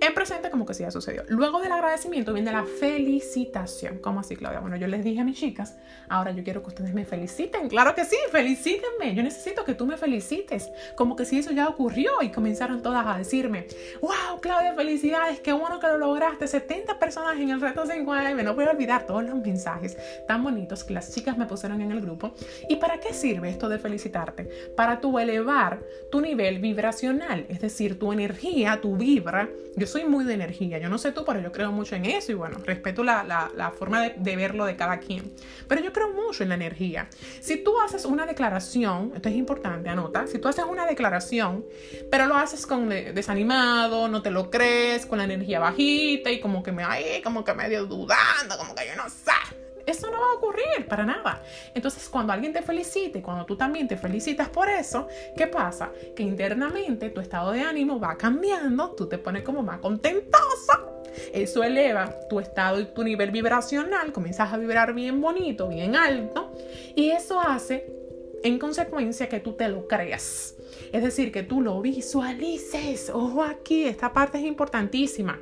en 0.00 0.14
presente 0.14 0.50
como 0.50 0.64
que 0.66 0.74
sí 0.74 0.82
ya 0.82 0.90
sucedió. 0.90 1.24
Luego 1.28 1.60
del 1.60 1.72
agradecimiento 1.72 2.32
viene 2.32 2.52
la 2.52 2.64
felicitación. 2.64 3.98
¿Cómo 3.98 4.20
así, 4.20 4.36
Claudia? 4.36 4.60
Bueno, 4.60 4.76
yo 4.76 4.86
les 4.86 5.04
dije 5.04 5.20
a 5.20 5.24
mis 5.24 5.38
chicas, 5.38 5.76
ahora 6.08 6.30
yo 6.32 6.42
quiero 6.42 6.62
que 6.62 6.68
ustedes 6.68 6.94
me 6.94 7.04
feliciten. 7.04 7.68
Claro 7.68 7.94
que 7.94 8.04
sí, 8.04 8.16
felicítenme. 8.30 9.14
Yo 9.14 9.22
necesito 9.22 9.64
que 9.64 9.74
tú 9.74 9.86
me 9.86 9.96
felicites. 9.96 10.70
Como 10.96 11.16
que 11.16 11.24
si 11.24 11.38
eso 11.38 11.52
ya 11.52 11.68
ocurrió 11.68 12.22
y 12.22 12.30
comenzaron 12.30 12.82
todas 12.82 13.06
a 13.06 13.18
decirme, 13.18 13.66
wow, 14.00 14.40
Claudia, 14.40 14.74
felicidades, 14.74 15.40
qué 15.40 15.52
bueno 15.52 15.78
que 15.80 15.86
lo 15.88 15.98
lograste. 15.98 16.46
70 16.46 16.98
personas 16.98 17.38
en 17.38 17.50
el 17.50 17.60
reto 17.60 17.84
5M. 17.84 18.42
No 18.42 18.54
voy 18.54 18.64
a 18.64 18.70
olvidar 18.70 19.06
todos 19.06 19.24
los 19.24 19.34
mensajes 19.36 19.96
tan 20.26 20.42
bonitos 20.42 20.84
que 20.84 20.94
las 20.94 21.14
chicas 21.14 21.36
me 21.36 21.46
pusieron 21.46 21.80
en 21.80 21.92
el 21.92 22.00
grupo. 22.00 22.32
¿Y 22.68 22.76
para 22.76 23.00
qué 23.00 23.12
sirve 23.12 23.50
esto 23.50 23.68
de 23.68 23.78
felicitarte? 23.78 24.48
Para 24.76 25.00
tu 25.00 25.18
elevar 25.18 25.80
tu 26.10 26.20
nivel 26.20 26.58
vibracional, 26.58 27.46
es 27.48 27.60
decir, 27.60 27.98
tu 27.98 28.12
energía, 28.12 28.80
tu 28.80 28.96
vibra. 28.96 29.48
Yo 29.76 29.86
soy 29.90 30.04
muy 30.04 30.24
de 30.24 30.34
energía. 30.34 30.78
Yo 30.78 30.88
no 30.88 30.98
sé 30.98 31.12
tú, 31.12 31.24
pero 31.24 31.40
yo 31.40 31.52
creo 31.52 31.72
mucho 31.72 31.96
en 31.96 32.06
eso 32.06 32.32
y 32.32 32.34
bueno, 32.34 32.58
respeto 32.64 33.04
la, 33.04 33.72
forma 33.78 34.08
de, 34.08 34.36
verlo 34.36 34.64
de 34.64 34.76
cada 34.76 34.98
quien. 35.00 35.32
Pero 35.68 35.80
yo 35.80 35.92
creo 35.92 36.12
mucho 36.12 36.42
en 36.42 36.50
la 36.50 36.54
energía. 36.54 37.08
Si 37.40 37.56
tú 37.62 37.78
haces 37.80 38.04
una 38.04 38.26
declaración, 38.26 39.12
esto 39.14 39.28
es 39.28 39.34
importante, 39.34 39.88
anota, 39.88 40.26
si 40.26 40.38
tú 40.38 40.48
haces 40.48 40.64
una 40.64 40.86
declaración, 40.86 41.64
pero 42.10 42.26
lo 42.26 42.36
haces 42.36 42.66
con 42.66 42.88
desanimado, 42.88 44.08
no 44.08 44.22
te 44.22 44.30
lo 44.30 44.50
crees, 44.50 45.06
con 45.06 45.18
la 45.18 45.24
energía 45.24 45.60
bajita 45.60 46.30
y 46.30 46.40
como 46.40 46.62
que 46.62 46.72
me 46.72 46.84
ahí, 46.84 47.20
como 47.22 47.44
que 47.44 47.54
medio 47.54 47.86
dudando, 47.86 48.56
como 48.58 48.74
que 48.74 48.86
yo 48.86 48.96
no 48.96 49.08
sé 49.08 49.59
eso 49.90 50.10
no 50.10 50.20
va 50.20 50.26
a 50.32 50.36
ocurrir 50.36 50.86
para 50.88 51.04
nada. 51.04 51.42
Entonces, 51.74 52.08
cuando 52.08 52.32
alguien 52.32 52.52
te 52.52 52.62
felicite, 52.62 53.22
cuando 53.22 53.44
tú 53.44 53.56
también 53.56 53.88
te 53.88 53.96
felicitas 53.96 54.48
por 54.48 54.68
eso, 54.68 55.08
¿qué 55.36 55.46
pasa? 55.46 55.90
Que 56.14 56.22
internamente 56.22 57.10
tu 57.10 57.20
estado 57.20 57.52
de 57.52 57.60
ánimo 57.60 58.00
va 58.00 58.16
cambiando, 58.16 58.90
tú 58.92 59.06
te 59.06 59.18
pones 59.18 59.42
como 59.42 59.62
más 59.62 59.78
contentosa. 59.78 60.80
Eso 61.32 61.62
eleva 61.62 62.14
tu 62.28 62.40
estado 62.40 62.80
y 62.80 62.86
tu 62.86 63.02
nivel 63.02 63.30
vibracional, 63.30 64.12
comienzas 64.12 64.52
a 64.52 64.56
vibrar 64.56 64.94
bien 64.94 65.20
bonito, 65.20 65.68
bien 65.68 65.96
alto, 65.96 66.52
y 66.94 67.10
eso 67.10 67.40
hace 67.40 67.86
en 68.42 68.58
consecuencia 68.58 69.28
que 69.28 69.40
tú 69.40 69.52
te 69.52 69.68
lo 69.68 69.86
creas. 69.86 70.54
Es 70.92 71.02
decir, 71.02 71.30
que 71.30 71.42
tú 71.42 71.60
lo 71.60 71.80
visualices. 71.80 73.10
Ojo 73.10 73.42
aquí, 73.42 73.84
esta 73.84 74.12
parte 74.12 74.38
es 74.38 74.44
importantísima 74.44 75.38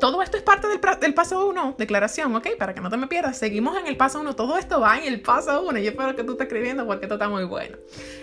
todo 0.00 0.22
esto 0.22 0.36
es 0.36 0.42
parte 0.42 0.68
del, 0.68 1.14
paso 1.14 1.46
1, 1.46 1.76
declaración, 1.78 2.34
¿ok? 2.34 2.48
Para 2.58 2.74
que 2.74 2.80
no 2.80 2.90
te 2.90 2.96
me 2.96 3.06
pierdas, 3.06 3.38
seguimos 3.38 3.78
en 3.78 3.86
el 3.86 3.96
paso 3.96 4.20
1, 4.20 4.34
todo 4.36 4.58
esto 4.58 4.80
va 4.80 4.98
en 4.98 5.04
el 5.04 5.20
paso 5.20 5.62
1. 5.62 5.78
Yo 5.78 5.90
espero 5.90 6.14
que 6.14 6.24
tú 6.24 6.32
estés 6.32 6.46
escribiendo 6.46 6.86
porque 6.86 7.06
esto 7.06 7.14
está 7.14 7.28
muy 7.28 7.44
bueno. 7.44 7.78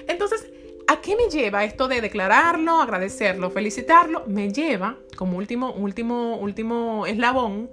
Entonces, 0.08 0.48
¿a 0.88 1.02
qué 1.02 1.16
me 1.16 1.30
lleva 1.30 1.64
esto 1.64 1.88
de 1.88 2.02
declararlo, 2.02 2.82
agradecerlo, 2.82 3.50
felicitarlo? 3.50 4.24
Me 4.28 4.52
lleva, 4.52 4.98
como 5.16 5.38
último, 5.38 5.72
último, 5.72 6.38
último 6.38 7.06
eslabón, 7.08 7.72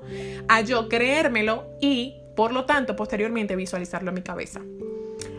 a 0.49 0.61
yo 0.63 0.89
creérmelo 0.89 1.65
y, 1.81 2.17
por 2.37 2.53
lo 2.53 2.65
tanto, 2.65 2.97
posteriormente 2.97 3.57
visualizarlo 3.57 4.11
en 4.11 4.15
mi 4.15 4.23
cabeza. 4.23 4.61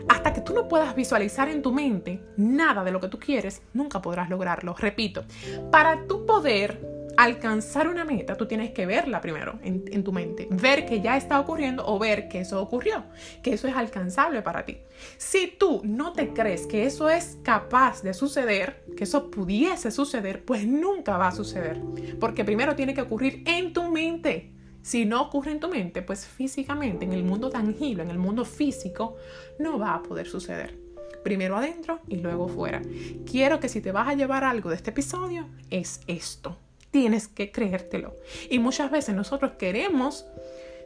Hasta 0.08 0.32
que 0.32 0.40
tú 0.40 0.52
no 0.52 0.68
puedas 0.68 0.94
visualizar 0.94 1.48
en 1.48 1.62
tu 1.62 1.72
mente 1.72 2.20
nada 2.36 2.84
de 2.84 2.92
lo 2.92 3.00
que 3.00 3.08
tú 3.08 3.18
quieres, 3.18 3.62
nunca 3.72 4.02
podrás 4.02 4.28
lograrlo. 4.28 4.74
Repito, 4.78 5.24
para 5.70 6.06
tu 6.06 6.26
poder 6.26 6.91
alcanzar 7.16 7.88
una 7.88 8.04
meta, 8.04 8.36
tú 8.36 8.46
tienes 8.46 8.70
que 8.70 8.86
verla 8.86 9.20
primero 9.20 9.58
en, 9.62 10.04
tu 10.04 10.12
mente, 10.12 10.48
ver 10.50 10.86
que 10.86 11.00
ya 11.00 11.16
está 11.16 11.38
ocurriendo 11.40 11.86
o 11.86 11.98
ver 11.98 12.28
que 12.28 12.40
eso 12.40 12.60
ocurrió, 12.60 13.04
que 13.42 13.52
eso 13.54 13.68
es 13.68 13.76
alcanzable 13.76 14.42
para 14.42 14.64
ti. 14.64 14.78
Si 15.18 15.54
tú 15.58 15.82
no 15.84 16.12
te 16.12 16.32
crees 16.32 16.66
que 16.66 16.86
eso 16.86 17.10
es 17.10 17.38
capaz 17.42 18.02
de 18.02 18.14
suceder, 18.14 18.84
que 18.96 19.04
eso 19.04 19.30
pudiese 19.30 19.90
suceder, 19.90 20.44
pues 20.44 20.66
nunca 20.66 21.16
va 21.16 21.28
a 21.28 21.32
suceder, 21.32 21.80
porque 22.20 22.44
primero 22.44 22.74
tiene 22.74 22.94
que 22.94 23.02
ocurrir 23.02 23.42
en 23.46 23.72
tu 23.72 23.88
mente. 23.88 24.52
Si 24.82 25.04
no 25.04 25.22
ocurre 25.22 25.52
en 25.52 25.60
tu 25.60 25.68
mente, 25.68 26.02
pues 26.02 26.26
físicamente, 26.26 27.04
en 27.04 27.12
el 27.12 27.22
mundo 27.22 27.50
tangible, 27.50 28.02
en 28.02 28.10
el 28.10 28.18
mundo 28.18 28.44
físico, 28.44 29.16
no 29.60 29.78
va 29.78 29.94
a 29.94 30.02
poder 30.02 30.26
suceder 30.26 30.80
primero 31.22 31.56
adentro 31.56 32.00
y 32.08 32.16
luego 32.16 32.48
fuera. 32.48 32.82
Quiero 33.30 33.60
que 33.60 33.68
si 33.68 33.80
te 33.80 33.92
vas 33.92 34.08
a 34.08 34.14
llevar 34.14 34.42
algo 34.42 34.70
de 34.70 34.74
este 34.74 34.90
episodio, 34.90 35.48
es 35.70 36.00
esto 36.08 36.58
tienes 36.92 37.26
que 37.26 37.50
creértelo. 37.50 38.14
Y 38.48 38.60
muchas 38.60 38.92
veces 38.92 39.16
nosotros 39.16 39.52
queremos 39.58 40.26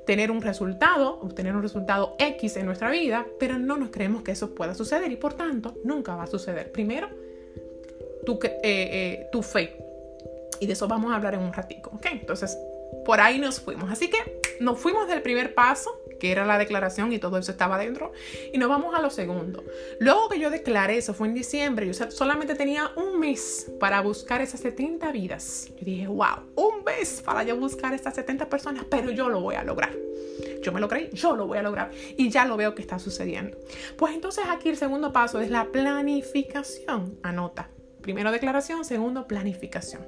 tener 0.06 0.30
un 0.30 0.40
resultado, 0.40 1.18
obtener 1.20 1.54
un 1.54 1.62
resultado 1.62 2.14
X 2.18 2.56
en 2.56 2.64
nuestra 2.64 2.90
vida, 2.90 3.26
pero 3.38 3.58
no 3.58 3.76
nos 3.76 3.90
creemos 3.90 4.22
que 4.22 4.30
eso 4.30 4.54
pueda 4.54 4.74
suceder 4.74 5.10
y 5.12 5.16
por 5.16 5.34
tanto 5.34 5.74
nunca 5.84 6.14
va 6.14 6.22
a 6.22 6.26
suceder. 6.28 6.72
Primero, 6.72 7.10
tu, 8.24 8.38
eh, 8.42 8.60
eh, 8.62 9.28
tu 9.30 9.42
fe. 9.42 9.76
Y 10.60 10.66
de 10.66 10.72
eso 10.72 10.88
vamos 10.88 11.12
a 11.12 11.16
hablar 11.16 11.34
en 11.34 11.40
un 11.40 11.52
ratico, 11.52 11.90
¿ok? 11.94 12.06
Entonces, 12.12 12.56
por 13.04 13.20
ahí 13.20 13.38
nos 13.38 13.60
fuimos. 13.60 13.90
Así 13.90 14.08
que 14.08 14.18
nos 14.60 14.78
fuimos 14.78 15.08
del 15.08 15.22
primer 15.22 15.54
paso, 15.54 16.00
que 16.18 16.32
era 16.32 16.46
la 16.46 16.58
declaración 16.58 17.12
y 17.12 17.18
todo 17.18 17.38
eso 17.38 17.50
estaba 17.50 17.78
dentro, 17.78 18.12
y 18.52 18.58
nos 18.58 18.68
vamos 18.68 18.94
a 18.94 19.00
lo 19.00 19.10
segundo. 19.10 19.64
Luego 20.00 20.28
que 20.28 20.38
yo 20.38 20.50
declaré, 20.50 20.98
eso 20.98 21.14
fue 21.14 21.28
en 21.28 21.34
diciembre, 21.34 21.86
yo 21.86 22.10
solamente 22.10 22.54
tenía 22.54 22.90
un 22.96 23.20
mes 23.20 23.70
para 23.78 24.00
buscar 24.00 24.40
esas 24.40 24.60
70 24.60 25.12
vidas. 25.12 25.68
Yo 25.78 25.84
dije, 25.84 26.06
wow, 26.06 26.50
un 26.54 26.84
mes 26.84 27.22
para 27.24 27.42
yo 27.42 27.56
buscar 27.56 27.94
esas 27.94 28.14
70 28.14 28.48
personas, 28.48 28.84
pero 28.90 29.10
yo 29.10 29.28
lo 29.28 29.40
voy 29.40 29.56
a 29.56 29.64
lograr. 29.64 29.94
Yo 30.62 30.72
me 30.72 30.80
lo 30.80 30.88
creí, 30.88 31.10
yo 31.12 31.36
lo 31.36 31.46
voy 31.46 31.58
a 31.58 31.62
lograr 31.62 31.90
y 32.16 32.28
ya 32.28 32.44
lo 32.44 32.56
veo 32.56 32.74
que 32.74 32.82
está 32.82 32.98
sucediendo. 32.98 33.56
Pues 33.96 34.14
entonces 34.14 34.44
aquí 34.48 34.68
el 34.68 34.76
segundo 34.76 35.12
paso 35.12 35.40
es 35.40 35.50
la 35.50 35.66
planificación. 35.66 37.18
Anota. 37.22 37.70
Primero 38.02 38.30
declaración, 38.32 38.84
segundo 38.84 39.26
planificación. 39.26 40.06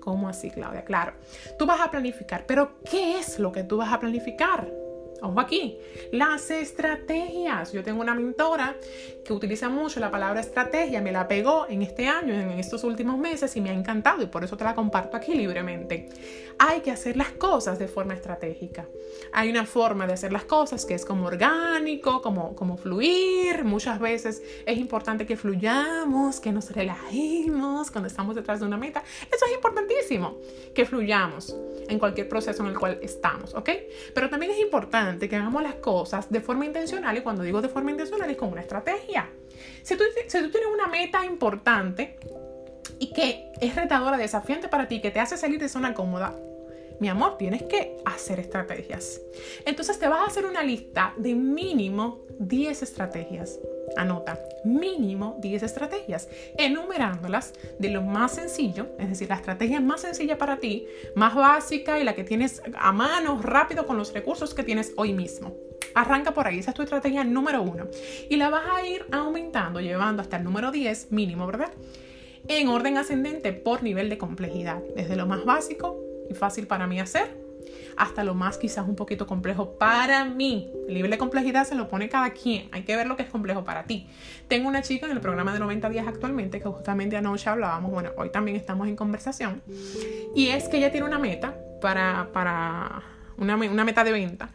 ¿Cómo 0.00 0.28
así, 0.28 0.50
Claudia? 0.50 0.84
Claro, 0.84 1.12
tú 1.58 1.66
vas 1.66 1.80
a 1.80 1.90
planificar, 1.90 2.44
pero 2.46 2.72
¿qué 2.90 3.18
es 3.18 3.38
lo 3.38 3.52
que 3.52 3.64
tú 3.64 3.76
vas 3.76 3.92
a 3.92 4.00
planificar? 4.00 4.70
Ojo 5.22 5.38
aquí, 5.38 5.78
las 6.12 6.50
estrategias. 6.50 7.72
Yo 7.72 7.82
tengo 7.82 8.00
una 8.00 8.14
mentora 8.14 8.76
que 9.22 9.34
utiliza 9.34 9.68
mucho 9.68 10.00
la 10.00 10.10
palabra 10.10 10.40
estrategia, 10.40 11.02
me 11.02 11.12
la 11.12 11.28
pegó 11.28 11.66
en 11.68 11.82
este 11.82 12.08
año, 12.08 12.32
en 12.32 12.52
estos 12.52 12.84
últimos 12.84 13.18
meses 13.18 13.54
y 13.56 13.60
me 13.60 13.68
ha 13.68 13.74
encantado 13.74 14.22
y 14.22 14.26
por 14.26 14.44
eso 14.44 14.56
te 14.56 14.64
la 14.64 14.74
comparto 14.74 15.18
aquí 15.18 15.34
libremente. 15.34 16.08
Hay 16.62 16.80
que 16.82 16.90
hacer 16.90 17.16
las 17.16 17.30
cosas 17.30 17.78
de 17.78 17.88
forma 17.88 18.12
estratégica. 18.12 18.86
Hay 19.32 19.48
una 19.48 19.64
forma 19.64 20.06
de 20.06 20.12
hacer 20.12 20.30
las 20.30 20.44
cosas 20.44 20.84
que 20.84 20.92
es 20.92 21.06
como 21.06 21.24
orgánico, 21.24 22.20
como, 22.20 22.54
como 22.54 22.76
fluir. 22.76 23.64
Muchas 23.64 23.98
veces 23.98 24.42
es 24.66 24.76
importante 24.76 25.24
que 25.24 25.38
fluyamos, 25.38 26.38
que 26.38 26.52
nos 26.52 26.70
relajemos 26.70 27.90
cuando 27.90 28.08
estamos 28.08 28.36
detrás 28.36 28.60
de 28.60 28.66
una 28.66 28.76
meta. 28.76 29.02
Eso 29.34 29.46
es 29.46 29.54
importantísimo, 29.54 30.36
que 30.74 30.84
fluyamos 30.84 31.56
en 31.88 31.98
cualquier 31.98 32.28
proceso 32.28 32.62
en 32.62 32.68
el 32.68 32.78
cual 32.78 32.98
estamos, 33.00 33.54
¿ok? 33.54 33.70
Pero 34.14 34.28
también 34.28 34.52
es 34.52 34.58
importante 34.58 35.30
que 35.30 35.36
hagamos 35.36 35.62
las 35.62 35.76
cosas 35.76 36.30
de 36.30 36.42
forma 36.42 36.66
intencional 36.66 37.16
y 37.16 37.22
cuando 37.22 37.42
digo 37.42 37.62
de 37.62 37.70
forma 37.70 37.90
intencional 37.90 38.28
es 38.28 38.36
con 38.36 38.52
una 38.52 38.60
estrategia. 38.60 39.30
Si 39.82 39.96
tú, 39.96 40.04
si 40.26 40.42
tú 40.42 40.50
tienes 40.50 40.68
una 40.70 40.88
meta 40.88 41.24
importante 41.24 42.18
y 42.98 43.14
que 43.14 43.50
es 43.62 43.74
retadora, 43.74 44.18
desafiante 44.18 44.68
para 44.68 44.88
ti, 44.88 45.00
que 45.00 45.10
te 45.10 45.20
hace 45.20 45.38
salir 45.38 45.58
de 45.58 45.70
zona 45.70 45.94
cómoda, 45.94 46.36
mi 47.00 47.08
amor, 47.08 47.38
tienes 47.38 47.62
que 47.62 47.96
hacer 48.04 48.38
estrategias. 48.38 49.20
Entonces 49.64 49.98
te 49.98 50.06
vas 50.06 50.20
a 50.20 50.26
hacer 50.26 50.44
una 50.44 50.62
lista 50.62 51.14
de 51.16 51.34
mínimo 51.34 52.26
10 52.38 52.82
estrategias. 52.82 53.58
Anota, 53.96 54.38
mínimo 54.64 55.38
10 55.40 55.62
estrategias, 55.62 56.28
enumerándolas 56.58 57.54
de 57.78 57.88
lo 57.88 58.02
más 58.02 58.32
sencillo, 58.32 58.86
es 58.98 59.08
decir, 59.08 59.30
la 59.30 59.36
estrategia 59.36 59.80
más 59.80 60.02
sencilla 60.02 60.38
para 60.38 60.58
ti, 60.58 60.86
más 61.16 61.34
básica 61.34 61.98
y 61.98 62.04
la 62.04 62.14
que 62.14 62.22
tienes 62.22 62.62
a 62.78 62.92
mano, 62.92 63.40
rápido, 63.42 63.86
con 63.86 63.96
los 63.96 64.12
recursos 64.12 64.54
que 64.54 64.62
tienes 64.62 64.92
hoy 64.96 65.14
mismo. 65.14 65.56
Arranca 65.94 66.32
por 66.32 66.46
ahí, 66.46 66.58
esa 66.58 66.70
es 66.70 66.76
tu 66.76 66.82
estrategia 66.82 67.24
número 67.24 67.62
uno. 67.62 67.88
Y 68.28 68.36
la 68.36 68.50
vas 68.50 68.64
a 68.70 68.86
ir 68.86 69.06
aumentando, 69.10 69.80
llevando 69.80 70.20
hasta 70.22 70.36
el 70.36 70.44
número 70.44 70.70
10 70.70 71.10
mínimo, 71.10 71.46
¿verdad? 71.46 71.72
En 72.46 72.68
orden 72.68 72.98
ascendente 72.98 73.52
por 73.52 73.82
nivel 73.82 74.08
de 74.10 74.18
complejidad, 74.18 74.82
desde 74.94 75.16
lo 75.16 75.26
más 75.26 75.44
básico 75.44 76.09
fácil 76.34 76.66
para 76.66 76.86
mí 76.86 77.00
hacer 77.00 77.50
hasta 77.96 78.24
lo 78.24 78.34
más 78.34 78.56
quizás 78.56 78.88
un 78.88 78.96
poquito 78.96 79.26
complejo 79.26 79.72
para 79.78 80.24
mí. 80.24 80.72
El 80.88 80.94
nivel 80.94 81.10
de 81.10 81.18
complejidad 81.18 81.66
se 81.66 81.74
lo 81.74 81.88
pone 81.88 82.08
cada 82.08 82.30
quien. 82.30 82.68
Hay 82.72 82.82
que 82.82 82.96
ver 82.96 83.06
lo 83.06 83.16
que 83.16 83.22
es 83.22 83.28
complejo 83.28 83.64
para 83.64 83.84
ti. 83.84 84.08
Tengo 84.48 84.68
una 84.68 84.80
chica 84.80 85.06
en 85.06 85.12
el 85.12 85.20
programa 85.20 85.52
de 85.52 85.58
90 85.58 85.90
días 85.90 86.06
actualmente 86.08 86.60
que 86.60 86.68
justamente 86.68 87.16
anoche 87.16 87.50
hablábamos, 87.50 87.90
bueno, 87.90 88.10
hoy 88.16 88.30
también 88.30 88.56
estamos 88.56 88.88
en 88.88 88.96
conversación, 88.96 89.62
y 90.34 90.48
es 90.48 90.68
que 90.68 90.78
ella 90.78 90.90
tiene 90.90 91.06
una 91.06 91.18
meta 91.18 91.56
para, 91.80 92.30
para 92.32 93.02
una, 93.36 93.56
una 93.56 93.84
meta 93.84 94.02
de 94.02 94.12
venta 94.12 94.50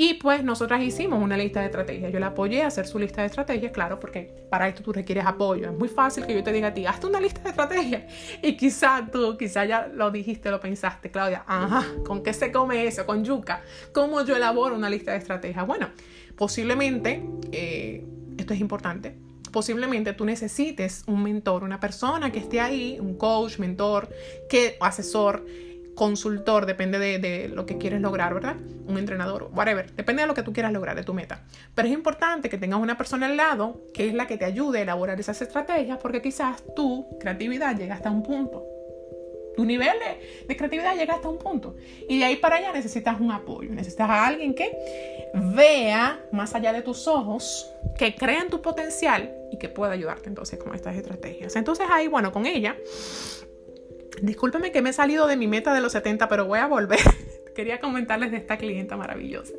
y 0.00 0.14
pues 0.14 0.44
nosotras 0.44 0.80
hicimos 0.80 1.20
una 1.20 1.36
lista 1.36 1.58
de 1.58 1.66
estrategias. 1.66 2.12
Yo 2.12 2.20
la 2.20 2.28
apoyé 2.28 2.62
a 2.62 2.68
hacer 2.68 2.86
su 2.86 3.00
lista 3.00 3.22
de 3.22 3.26
estrategias, 3.26 3.72
claro, 3.72 3.98
porque 3.98 4.32
para 4.48 4.68
esto 4.68 4.80
tú 4.80 4.92
requieres 4.92 5.26
apoyo. 5.26 5.70
Es 5.70 5.76
muy 5.76 5.88
fácil 5.88 6.24
que 6.24 6.34
yo 6.34 6.44
te 6.44 6.52
diga 6.52 6.68
a 6.68 6.74
ti, 6.74 6.86
hazte 6.86 7.08
una 7.08 7.20
lista 7.20 7.40
de 7.42 7.48
estrategias. 7.50 8.04
Y 8.40 8.56
quizá 8.56 9.08
tú, 9.10 9.36
quizá 9.36 9.64
ya 9.64 9.88
lo 9.92 10.12
dijiste, 10.12 10.52
lo 10.52 10.60
pensaste, 10.60 11.10
Claudia, 11.10 11.42
ajá, 11.48 11.84
¿con 12.06 12.22
qué 12.22 12.32
se 12.32 12.52
come 12.52 12.86
eso? 12.86 13.04
Con 13.04 13.24
yuca. 13.24 13.62
¿Cómo 13.92 14.24
yo 14.24 14.36
elaboro 14.36 14.76
una 14.76 14.88
lista 14.88 15.10
de 15.10 15.18
estrategias? 15.18 15.66
Bueno, 15.66 15.88
posiblemente, 16.36 17.20
eh, 17.50 18.06
esto 18.38 18.54
es 18.54 18.60
importante, 18.60 19.16
posiblemente 19.50 20.12
tú 20.12 20.24
necesites 20.24 21.02
un 21.08 21.24
mentor, 21.24 21.64
una 21.64 21.80
persona 21.80 22.30
que 22.30 22.38
esté 22.38 22.60
ahí, 22.60 22.98
un 23.00 23.16
coach, 23.16 23.58
mentor, 23.58 24.08
que 24.48 24.76
asesor 24.80 25.44
consultor, 25.98 26.64
depende 26.64 26.98
de, 27.00 27.48
lo 27.48 27.66
que 27.66 27.76
quieres 27.76 28.00
lograr, 28.00 28.32
¿verdad? 28.32 28.54
Un 28.86 28.98
entrenador, 28.98 29.50
whatever, 29.52 29.90
depende 29.96 30.22
de 30.22 30.28
lo 30.28 30.34
que 30.34 30.44
tú 30.44 30.52
quieras 30.52 30.72
lograr, 30.72 30.94
de 30.94 31.02
tu 31.02 31.12
meta. 31.12 31.42
Pero 31.74 31.88
es 31.88 31.94
importante 31.94 32.48
que 32.48 32.56
tengas 32.56 32.80
una 32.80 32.96
persona 32.96 33.26
al 33.26 33.36
lado 33.36 33.82
que 33.92 34.06
es 34.06 34.14
la 34.14 34.28
que 34.28 34.38
te 34.38 34.44
ayude 34.44 34.78
a 34.78 34.82
elaborar 34.82 35.18
esas 35.18 35.42
estrategias 35.42 35.98
porque 36.00 36.22
quizás 36.22 36.62
tu 36.76 37.18
creatividad 37.18 37.76
llega 37.76 37.96
hasta 37.96 38.12
un 38.12 38.22
punto. 38.22 38.64
Tu 39.56 39.64
nivel 39.64 39.96
de, 40.46 40.56
creatividad 40.56 40.94
llega 40.94 41.14
hasta 41.14 41.28
un 41.28 41.38
punto. 41.38 41.74
Y 42.08 42.20
de 42.20 42.26
ahí 42.26 42.36
para 42.36 42.56
allá 42.56 42.72
necesitas 42.72 43.20
un 43.20 43.32
apoyo. 43.32 43.72
Necesitas 43.72 44.08
a 44.08 44.24
alguien 44.24 44.54
que 44.54 44.70
vea 45.34 46.24
más 46.30 46.54
allá 46.54 46.72
de 46.72 46.82
tus 46.82 47.08
ojos, 47.08 47.68
que 47.98 48.14
crea 48.14 48.42
en 48.42 48.50
tu 48.50 48.62
potencial 48.62 49.34
y 49.50 49.58
que 49.58 49.68
pueda 49.68 49.94
ayudarte 49.94 50.28
entonces 50.28 50.60
con 50.60 50.76
estas 50.76 50.94
estrategias. 50.94 51.56
Entonces 51.56 51.88
ahí, 51.90 52.06
bueno, 52.06 52.30
con 52.30 52.46
ella 52.46 52.76
Discúlpeme 54.22 54.72
que 54.72 54.82
me 54.82 54.90
he 54.90 54.92
salido 54.92 55.26
de 55.26 55.36
mi 55.36 55.46
meta 55.46 55.74
de 55.74 55.80
los 55.80 55.92
70, 55.92 56.28
pero 56.28 56.46
voy 56.46 56.58
a 56.58 56.66
volver. 56.66 56.98
Quería 57.54 57.80
comentarles 57.80 58.30
de 58.30 58.36
esta 58.36 58.56
clienta 58.56 58.96
maravillosa. 58.96 59.52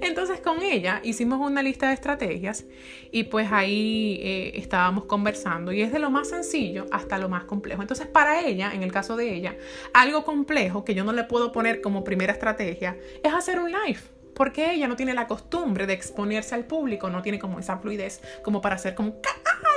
Entonces 0.00 0.40
con 0.40 0.62
ella 0.62 1.00
hicimos 1.04 1.40
una 1.40 1.62
lista 1.62 1.88
de 1.88 1.94
estrategias 1.94 2.64
y 3.12 3.24
pues 3.24 3.52
ahí 3.52 4.18
eh, 4.22 4.52
estábamos 4.56 5.04
conversando 5.04 5.70
y 5.70 5.80
es 5.80 5.92
de 5.92 6.00
lo 6.00 6.10
más 6.10 6.30
sencillo 6.30 6.86
hasta 6.90 7.16
lo 7.18 7.28
más 7.28 7.44
complejo. 7.44 7.82
Entonces 7.82 8.08
para 8.08 8.40
ella, 8.40 8.72
en 8.74 8.82
el 8.82 8.90
caso 8.90 9.16
de 9.16 9.34
ella, 9.34 9.56
algo 9.92 10.24
complejo 10.24 10.84
que 10.84 10.94
yo 10.94 11.04
no 11.04 11.12
le 11.12 11.22
puedo 11.22 11.52
poner 11.52 11.80
como 11.80 12.02
primera 12.02 12.32
estrategia 12.32 12.96
es 13.22 13.32
hacer 13.32 13.60
un 13.60 13.70
live 13.70 14.00
porque 14.34 14.72
ella 14.72 14.88
no 14.88 14.96
tiene 14.96 15.14
la 15.14 15.26
costumbre 15.26 15.86
de 15.86 15.92
exponerse 15.92 16.54
al 16.54 16.64
público, 16.64 17.10
no 17.10 17.22
tiene 17.22 17.38
como 17.38 17.58
esa 17.58 17.78
fluidez 17.78 18.20
como 18.42 18.60
para 18.60 18.78
ser 18.78 18.94
como 18.94 19.16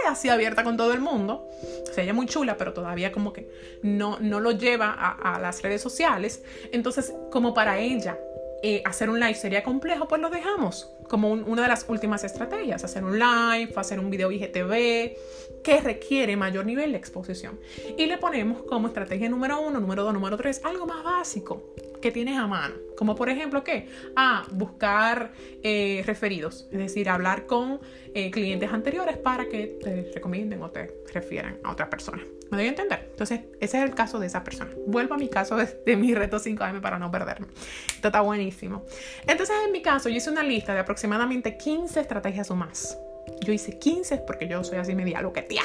así 0.08 0.30
abierta 0.30 0.64
con 0.64 0.78
todo 0.78 0.94
el 0.94 1.02
mundo. 1.02 1.50
O 1.90 1.94
sea, 1.94 2.04
ella 2.04 2.12
es 2.12 2.16
muy 2.16 2.26
chula, 2.26 2.58
pero 2.58 2.74
todavía 2.74 3.12
como 3.12 3.34
que 3.34 3.50
no, 3.84 4.18
no 4.20 4.40
lo 4.40 4.52
lleva 4.52 4.92
a, 4.92 5.40
las 5.40 5.62
redes 5.62 5.82
sociales. 5.82 6.44
Entonces, 6.72 7.14
como 7.32 7.54
para 7.54 7.80
ella 7.80 8.18
eh, 8.64 8.82
hacer 8.86 9.10
un 9.10 9.20
live 9.20 9.36
sería 9.36 9.64
complejo, 9.64 10.08
pues 10.08 10.22
lo 10.22 10.30
dejamos 10.30 10.94
como 11.08 11.32
una 11.32 11.62
de 11.62 11.68
las 11.70 11.86
últimas 11.88 12.24
estrategias, 12.26 12.84
hacer 12.84 13.04
un 13.04 13.18
live, 13.18 13.72
hacer 13.78 14.00
un 14.00 14.10
video 14.10 14.30
IGTV 14.30 15.16
que 15.64 15.82
requiere 15.82 16.36
mayor 16.36 16.66
nivel 16.66 16.92
de 16.92 16.98
exposición. 16.98 17.60
Y 17.98 18.08
le 18.08 18.18
ponemos 18.18 18.64
como 18.64 18.88
estrategia 18.88 19.30
número 19.30 19.62
uno, 19.62 19.80
número 19.80 20.04
dos, 20.04 20.14
número 20.14 20.36
tres, 20.36 20.62
algo 20.66 20.86
más 20.86 21.04
básico 21.04 21.64
tienes 22.12 22.38
a 22.38 22.48
mano. 22.48 22.76
Como 22.98 23.16
por 23.16 23.30
ejemplo, 23.30 23.64
¿qué? 23.64 23.88
Ah, 24.16 24.46
buscar 24.52 25.32
eh, 25.64 26.04
referidos, 26.06 26.68
es 26.72 26.80
decir, 26.80 27.10
hablar 27.10 27.46
con 27.46 27.80
eh, 28.14 28.32
clientes 28.32 28.72
anteriores 28.72 29.18
para 29.18 29.48
que 29.48 29.78
te 29.82 30.12
recomienden 30.14 30.62
o 30.64 30.72
te 30.72 30.92
refieran 31.14 31.60
a 31.64 31.72
otra 31.72 31.90
persona. 31.90 32.24
¿Me 32.50 32.58
doy 32.58 32.68
a 32.68 32.70
entender? 32.70 33.08
Entonces, 33.12 33.42
ese 33.60 33.78
es 33.78 33.84
el 33.84 33.94
caso 33.94 34.20
de 34.20 34.28
esa 34.28 34.44
persona. 34.44 34.72
Vuelvo 34.88 35.16
a 35.16 35.18
mi 35.18 35.30
caso 35.30 35.58
de, 35.58 35.96
mi 35.98 36.14
reto 36.16 36.38
5M 36.38 36.82
para 36.82 36.98
no 36.98 37.12
perderme. 37.12 37.48
Esto 37.94 38.08
está 38.08 38.22
buenísimo. 38.22 38.86
Entonces, 39.28 39.56
en 39.66 39.72
mi 39.72 39.82
caso, 39.82 40.10
yo 40.10 40.16
hice 40.16 40.30
una 40.30 40.44
lista 40.44 40.74
de 40.74 40.80
aproximadamente 40.80 41.58
15 41.58 42.00
estrategias 42.00 42.50
o 42.52 42.56
más. 42.56 42.98
Yo 43.42 43.52
hice 43.52 43.78
15 43.78 44.20
porque 44.26 44.48
yo 44.48 44.64
soy 44.64 44.78
así 44.78 44.96
media 44.96 45.22
lo 45.22 45.34
que 45.34 45.42
tía. 45.42 45.64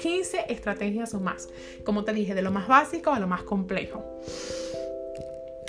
15 0.00 0.46
estrategias 0.48 1.12
o 1.14 1.20
más. 1.20 1.48
Como 1.84 2.04
te 2.04 2.12
dije, 2.12 2.34
de 2.34 2.42
lo 2.42 2.50
más 2.50 2.66
básico 2.66 3.10
a 3.12 3.18
lo 3.18 3.26
más 3.26 3.42
complejo 3.42 4.04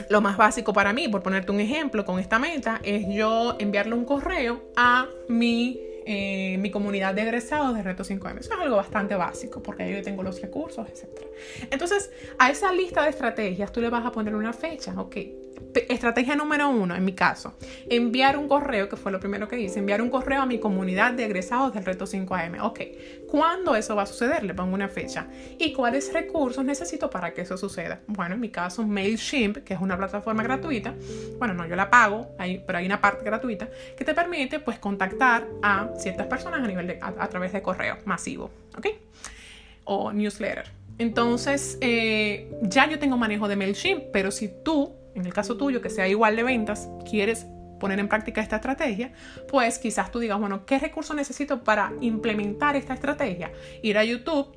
lo 0.09 0.21
más 0.21 0.37
básico 0.37 0.73
para 0.73 0.93
mí, 0.93 1.07
por 1.07 1.23
ponerte 1.23 1.51
un 1.51 1.59
ejemplo 1.59 2.05
con 2.05 2.19
esta 2.19 2.39
meta, 2.39 2.79
es 2.83 3.07
yo 3.07 3.55
enviarle 3.59 3.93
un 3.93 4.05
correo 4.05 4.63
a 4.75 5.07
mi, 5.27 5.79
eh, 6.05 6.57
mi 6.59 6.71
comunidad 6.71 7.13
de 7.13 7.23
egresados 7.23 7.75
de 7.75 7.83
Reto 7.83 8.03
5M. 8.03 8.39
Eso 8.39 8.53
es 8.53 8.59
algo 8.59 8.75
bastante 8.75 9.15
básico 9.15 9.61
porque 9.61 9.89
yo 9.91 10.01
tengo 10.01 10.23
los 10.23 10.41
recursos, 10.41 10.87
etc. 10.87 11.07
Entonces, 11.71 12.11
a 12.37 12.49
esa 12.49 12.71
lista 12.71 13.03
de 13.03 13.09
estrategias 13.09 13.71
tú 13.71 13.81
le 13.81 13.89
vas 13.89 14.05
a 14.05 14.11
poner 14.11 14.35
una 14.35 14.53
fecha, 14.53 14.93
ok 14.99 15.17
estrategia 15.89 16.35
número 16.35 16.69
uno, 16.69 16.95
en 16.95 17.03
mi 17.03 17.13
caso, 17.13 17.57
enviar 17.89 18.37
un 18.37 18.47
correo, 18.47 18.89
que 18.89 18.95
fue 18.95 19.11
lo 19.11 19.19
primero 19.19 19.47
que 19.47 19.59
hice, 19.59 19.79
enviar 19.79 20.01
un 20.01 20.09
correo 20.09 20.41
a 20.41 20.45
mi 20.45 20.59
comunidad 20.59 21.13
de 21.13 21.25
egresados 21.25 21.73
del 21.73 21.85
reto 21.85 22.05
5AM. 22.05 22.61
Ok, 22.61 22.79
¿cuándo 23.27 23.75
eso 23.75 23.95
va 23.95 24.03
a 24.03 24.05
suceder? 24.05 24.43
Le 24.43 24.53
pongo 24.53 24.73
una 24.73 24.89
fecha. 24.89 25.27
¿Y 25.57 25.73
cuáles 25.73 26.11
recursos 26.13 26.63
necesito 26.63 27.09
para 27.09 27.33
que 27.33 27.41
eso 27.41 27.57
suceda? 27.57 28.01
Bueno, 28.07 28.35
en 28.35 28.41
mi 28.41 28.49
caso, 28.49 28.83
MailChimp, 28.83 29.57
que 29.59 29.73
es 29.73 29.81
una 29.81 29.97
plataforma 29.97 30.43
gratuita. 30.43 30.93
Bueno, 31.39 31.53
no, 31.53 31.67
yo 31.67 31.75
la 31.75 31.89
pago, 31.89 32.35
pero 32.65 32.77
hay 32.77 32.85
una 32.85 33.01
parte 33.01 33.23
gratuita 33.23 33.69
que 33.97 34.05
te 34.05 34.13
permite 34.13 34.59
pues 34.59 34.79
contactar 34.79 35.47
a 35.61 35.89
ciertas 35.97 36.27
personas 36.27 36.61
a, 36.63 36.67
nivel 36.67 36.87
de, 36.87 36.99
a, 37.01 37.27
través 37.27 37.53
de 37.53 37.61
correo 37.61 37.97
masivo. 38.05 38.51
¿Ok? 38.77 38.87
O 39.85 40.11
newsletter. 40.11 40.71
Entonces, 40.99 41.77
eh, 41.81 42.51
ya 42.61 42.87
yo 42.87 42.99
tengo 42.99 43.17
manejo 43.17 43.47
de 43.47 43.55
MailChimp, 43.55 44.05
pero 44.11 44.31
si 44.31 44.49
tú 44.63 44.93
en 45.15 45.25
el 45.25 45.33
caso 45.33 45.57
tuyo, 45.57 45.81
que 45.81 45.89
sea 45.89 46.07
igual 46.07 46.35
de 46.35 46.43
ventas, 46.43 46.89
quieres 47.09 47.45
poner 47.79 47.99
en 47.99 48.07
práctica 48.07 48.39
esta 48.39 48.55
estrategia, 48.55 49.11
pues 49.49 49.77
quizás 49.77 50.09
tú 50.09 50.19
digas, 50.19 50.39
bueno, 50.39 50.65
¿qué 50.65 50.79
recurso 50.79 51.13
necesito 51.13 51.63
para 51.63 51.91
implementar 51.99 52.77
esta 52.77 52.93
estrategia? 52.93 53.51
Ir 53.81 53.97
a 53.97 54.05
YouTube 54.05 54.55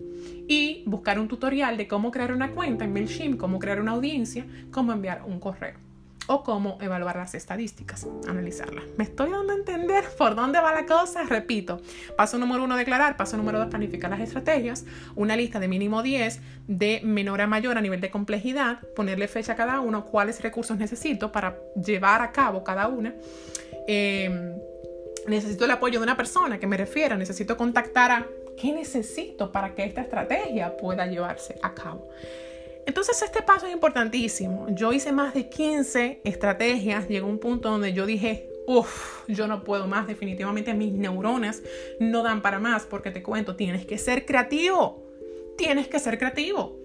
y 0.49 0.85
buscar 0.87 1.19
un 1.19 1.27
tutorial 1.27 1.77
de 1.77 1.89
cómo 1.89 2.13
crear 2.13 2.33
una 2.33 2.53
cuenta 2.53 2.85
en 2.85 2.93
MailChimp, 2.93 3.37
cómo 3.37 3.59
crear 3.59 3.81
una 3.81 3.93
audiencia, 3.93 4.47
cómo 4.71 4.93
enviar 4.93 5.23
un 5.27 5.41
correo 5.41 5.87
o 6.27 6.43
cómo 6.43 6.79
evaluar 6.81 7.17
las 7.17 7.35
estadísticas, 7.35 8.07
analizarlas. 8.29 8.85
¿Me 8.97 9.05
estoy 9.05 9.31
dando 9.31 9.53
a 9.53 9.57
entender 9.57 10.05
por 10.19 10.35
dónde 10.35 10.61
va 10.61 10.73
la 10.73 10.87
cosa? 10.87 11.23
Repito, 11.25 11.81
paso 12.17 12.39
número 12.39 12.65
uno, 12.65 12.77
declarar, 12.77 13.17
paso 13.17 13.37
número 13.37 13.59
dos, 13.59 13.69
planificar 13.69 14.11
las 14.11 14.21
estrategias, 14.21 14.85
una 15.15 15.37
lista 15.37 15.61
de 15.61 15.69
mínimo 15.69 16.03
10 16.03 16.41
de 16.67 17.01
menor 17.05 17.41
a 17.41 17.47
mayor 17.47 17.79
a 17.79 17.81
nivel 17.81 18.01
de 18.01 18.11
complejidad, 18.11 18.81
ponerle 18.95 19.29
fecha 19.29 19.53
a 19.53 19.57
cada 19.57 19.81
uno, 19.81 20.07
cuáles 20.07 20.43
recursos 20.43 20.77
necesito 20.79 21.31
para 21.33 21.57
llevar 21.75 22.23
a 22.23 22.33
cabo 22.33 22.65
cada 22.65 22.89
una. 22.89 23.15
Em, 23.87 24.55
necesito 25.29 25.65
el 25.65 25.71
apoyo 25.71 25.99
de 25.99 26.05
una 26.05 26.17
persona 26.17 26.59
que 26.59 26.67
me 26.67 26.77
refiera, 26.77 27.17
necesito 27.17 27.57
contactar 27.57 28.11
a 28.11 28.27
qué 28.57 28.73
necesito 28.73 29.53
para 29.53 29.75
que 29.75 29.85
esta 29.85 30.01
estrategia 30.01 30.77
pueda 30.77 31.07
llevarse 31.07 31.59
a 31.63 31.75
cabo. 31.75 32.09
Entonces 32.87 33.21
este 33.21 33.43
paso 33.43 33.67
es 33.67 33.73
importantísimo. 33.73 34.67
Yo 34.71 34.93
hice 34.93 35.13
más 35.13 35.35
de 35.35 35.49
15 35.49 36.21
estrategias, 36.25 37.09
llegó 37.09 37.27
un 37.27 37.39
punto 37.39 37.69
donde 37.69 37.93
yo 37.93 38.07
dije, 38.07 38.49
uff, 38.67 39.29
yo 39.29 39.49
no 39.49 39.65
puedo 39.65 39.89
más, 39.89 40.07
definitivamente 40.07 40.73
mis 40.73 40.93
neuronas 40.93 41.63
no 41.99 42.23
dan 42.23 42.43
para 42.43 42.61
más, 42.61 42.87
porque 42.87 43.11
te 43.11 43.23
cuento, 43.23 43.57
tienes 43.57 43.85
que 43.87 43.99
ser 43.99 44.25
creativo, 44.25 45.03
tienes 45.59 45.89
que 45.89 45.99
ser 45.99 46.17
creativo. 46.17 46.79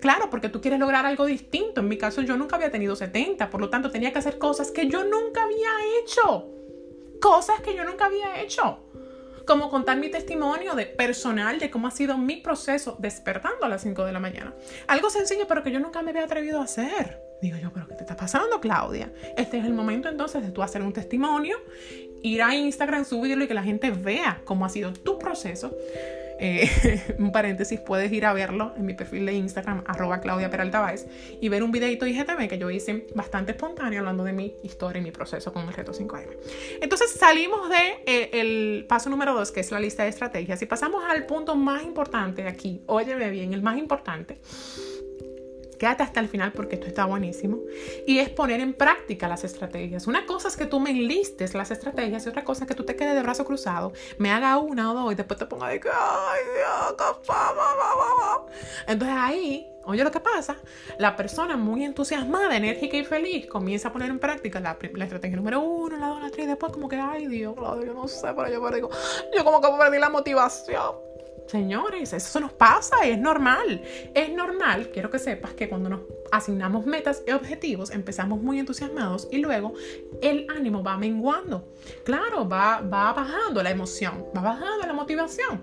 Claro, 0.00 0.28
porque 0.28 0.48
tú 0.48 0.60
quieres 0.60 0.78
lograr 0.78 1.06
algo 1.06 1.24
distinto. 1.24 1.80
En 1.80 1.88
mi 1.88 1.98
caso 1.98 2.22
yo 2.22 2.36
nunca 2.36 2.56
había 2.56 2.70
tenido 2.70 2.94
70, 2.94 3.48
por 3.48 3.60
lo 3.60 3.70
tanto 3.70 3.90
tenía 3.90 4.12
que 4.12 4.18
hacer 4.18 4.38
cosas 4.38 4.70
que 4.70 4.88
yo 4.88 5.04
nunca 5.04 5.44
había 5.44 5.70
hecho. 6.02 6.46
Cosas 7.20 7.60
que 7.60 7.74
yo 7.74 7.84
nunca 7.84 8.06
había 8.06 8.40
hecho 8.42 8.78
como 9.48 9.70
contar 9.70 9.96
mi 9.96 10.10
testimonio 10.10 10.74
de 10.74 10.84
personal 10.84 11.58
de 11.58 11.70
cómo 11.70 11.88
ha 11.88 11.90
sido 11.90 12.18
mi 12.18 12.36
proceso 12.36 12.96
despertando 12.98 13.64
a 13.64 13.68
las 13.70 13.80
5 13.80 14.04
de 14.04 14.12
la 14.12 14.20
mañana. 14.20 14.52
Algo 14.86 15.08
sencillo, 15.08 15.46
pero 15.48 15.62
que 15.62 15.72
yo 15.72 15.80
nunca 15.80 16.02
me 16.02 16.10
había 16.10 16.24
atrevido 16.24 16.60
a 16.60 16.64
hacer. 16.64 17.18
Digo 17.40 17.56
yo, 17.56 17.72
pero 17.72 17.88
¿qué 17.88 17.94
te 17.94 18.02
está 18.02 18.14
pasando, 18.14 18.60
Claudia? 18.60 19.10
Este 19.38 19.56
es 19.56 19.64
el 19.64 19.72
momento 19.72 20.10
entonces 20.10 20.42
de 20.42 20.50
tú 20.50 20.62
hacer 20.62 20.82
un 20.82 20.92
testimonio, 20.92 21.56
ir 22.22 22.42
a 22.42 22.54
Instagram, 22.54 23.06
subirlo 23.06 23.44
y 23.44 23.48
que 23.48 23.54
la 23.54 23.62
gente 23.62 23.90
vea 23.90 24.42
cómo 24.44 24.66
ha 24.66 24.68
sido 24.68 24.92
tu 24.92 25.18
proceso 25.18 25.74
eh, 26.38 27.14
un 27.18 27.32
paréntesis, 27.32 27.80
puedes 27.80 28.10
ir 28.12 28.26
a 28.26 28.32
verlo 28.32 28.72
en 28.76 28.86
mi 28.86 28.94
perfil 28.94 29.26
de 29.26 29.32
Instagram, 29.34 29.84
arroba 29.86 30.20
Claudia 30.20 30.50
Peralta 30.50 30.78
y 31.40 31.48
ver 31.48 31.62
un 31.62 31.72
videito 31.72 32.06
IGTV 32.06 32.48
que 32.48 32.58
yo 32.58 32.70
hice 32.70 33.06
bastante 33.14 33.52
espontáneo 33.52 34.00
hablando 34.00 34.24
de 34.24 34.32
mi 34.32 34.54
historia 34.62 35.00
y 35.00 35.04
mi 35.04 35.10
proceso 35.10 35.52
con 35.52 35.66
el 35.66 35.74
reto 35.74 35.92
5M. 35.92 36.36
Entonces 36.80 37.12
salimos 37.12 37.68
de 37.68 38.02
eh, 38.06 38.84
paso 38.88 39.10
número 39.10 39.34
2, 39.34 39.50
que 39.50 39.60
es 39.60 39.70
la 39.70 39.80
lista 39.80 40.04
de 40.04 40.10
estrategias, 40.10 40.62
y 40.62 40.66
pasamos 40.66 41.04
al 41.08 41.26
punto 41.26 41.56
más 41.56 41.82
importante 41.82 42.46
aquí. 42.46 42.82
Óyeme 42.86 43.30
bien, 43.30 43.52
el 43.52 43.62
más 43.62 43.76
importante 43.78 44.38
Quédate 45.78 46.02
hasta 46.02 46.20
el 46.20 46.28
final 46.28 46.52
porque 46.52 46.74
esto 46.74 46.86
está 46.86 47.04
buenísimo. 47.04 47.58
Y 48.06 48.18
es 48.18 48.28
poner 48.28 48.60
en 48.60 48.74
práctica 48.74 49.28
las 49.28 49.44
estrategias. 49.44 50.06
Una 50.06 50.26
cosa 50.26 50.48
es 50.48 50.56
que 50.56 50.66
tú 50.66 50.80
me 50.80 50.90
enlistes 50.90 51.54
las 51.54 51.70
estrategias 51.70 52.26
y 52.26 52.28
otra 52.28 52.44
cosa 52.44 52.64
es 52.64 52.68
que 52.68 52.74
tú 52.74 52.84
te 52.84 52.96
quedes 52.96 53.14
de 53.14 53.22
brazo 53.22 53.44
cruzado, 53.44 53.92
me 54.18 54.30
haga 54.30 54.58
una 54.58 54.90
o 54.90 54.94
dos 54.94 55.12
y 55.12 55.14
después 55.14 55.38
te 55.38 55.46
ponga 55.46 55.68
de 55.68 55.80
que, 55.80 55.88
ay 55.88 56.40
Dios, 56.54 56.94
Entonces 58.86 59.16
ahí, 59.18 59.72
oye 59.84 60.04
lo 60.04 60.10
que 60.10 60.20
pasa, 60.20 60.56
la 60.98 61.16
persona 61.16 61.56
muy 61.56 61.84
entusiasmada, 61.84 62.56
enérgica 62.56 62.96
y 62.96 63.04
feliz 63.04 63.46
comienza 63.46 63.88
a 63.88 63.92
poner 63.92 64.10
en 64.10 64.18
práctica 64.18 64.60
la, 64.60 64.72
estrategia 64.72 65.36
número 65.36 65.60
uno, 65.60 65.96
la 65.96 66.08
dos, 66.08 66.22
la 66.22 66.30
tres 66.30 66.46
y 66.46 66.48
después 66.48 66.72
como 66.72 66.88
que, 66.88 66.96
ay 66.96 67.26
Dios, 67.26 67.54
yo 67.56 67.94
no 67.94 68.08
sé, 68.08 68.28
pero 68.34 68.48
yo, 68.48 68.70
digo, 68.70 68.90
yo 69.34 69.44
como 69.44 69.60
que 69.60 69.68
perdí 69.78 69.98
la 69.98 70.10
motivación. 70.10 71.07
Señores, 71.48 72.12
eso 72.12 72.40
nos 72.40 72.52
pasa 72.52 73.06
y 73.06 73.10
es 73.10 73.18
normal. 73.18 73.82
Es 74.14 74.30
normal, 74.30 74.90
quiero 74.92 75.10
que 75.10 75.18
sepas 75.18 75.54
que 75.54 75.68
cuando 75.68 75.88
nos 75.88 76.00
asignamos 76.30 76.84
metas 76.84 77.22
y 77.26 77.30
objetivos, 77.30 77.90
empezamos 77.90 78.42
muy 78.42 78.58
entusiasmados 78.58 79.28
y 79.30 79.38
luego 79.38 79.72
el 80.20 80.46
ánimo 80.50 80.82
va 80.82 80.98
menguando. 80.98 81.66
Claro, 82.04 82.46
va, 82.46 82.82
va 82.82 83.14
bajando 83.14 83.62
la 83.62 83.70
emoción, 83.70 84.26
va 84.36 84.42
bajando 84.42 84.86
la 84.86 84.92
motivación. 84.92 85.62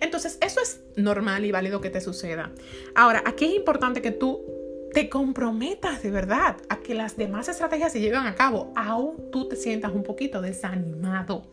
Entonces, 0.00 0.38
eso 0.40 0.60
es 0.62 0.80
normal 0.94 1.44
y 1.44 1.50
válido 1.50 1.80
que 1.80 1.90
te 1.90 2.00
suceda. 2.00 2.52
Ahora, 2.94 3.24
aquí 3.26 3.46
es 3.46 3.54
importante 3.54 4.00
que 4.00 4.12
tú 4.12 4.44
te 4.92 5.08
comprometas 5.08 6.02
de 6.02 6.10
verdad 6.10 6.56
a 6.68 6.76
que 6.78 6.94
las 6.94 7.16
demás 7.16 7.48
estrategias 7.48 7.92
se 7.92 8.00
lleven 8.00 8.26
a 8.26 8.34
cabo, 8.34 8.72
aún 8.76 9.30
tú 9.30 9.48
te 9.48 9.56
sientas 9.56 9.92
un 9.92 10.02
poquito 10.02 10.40
desanimado. 10.40 11.46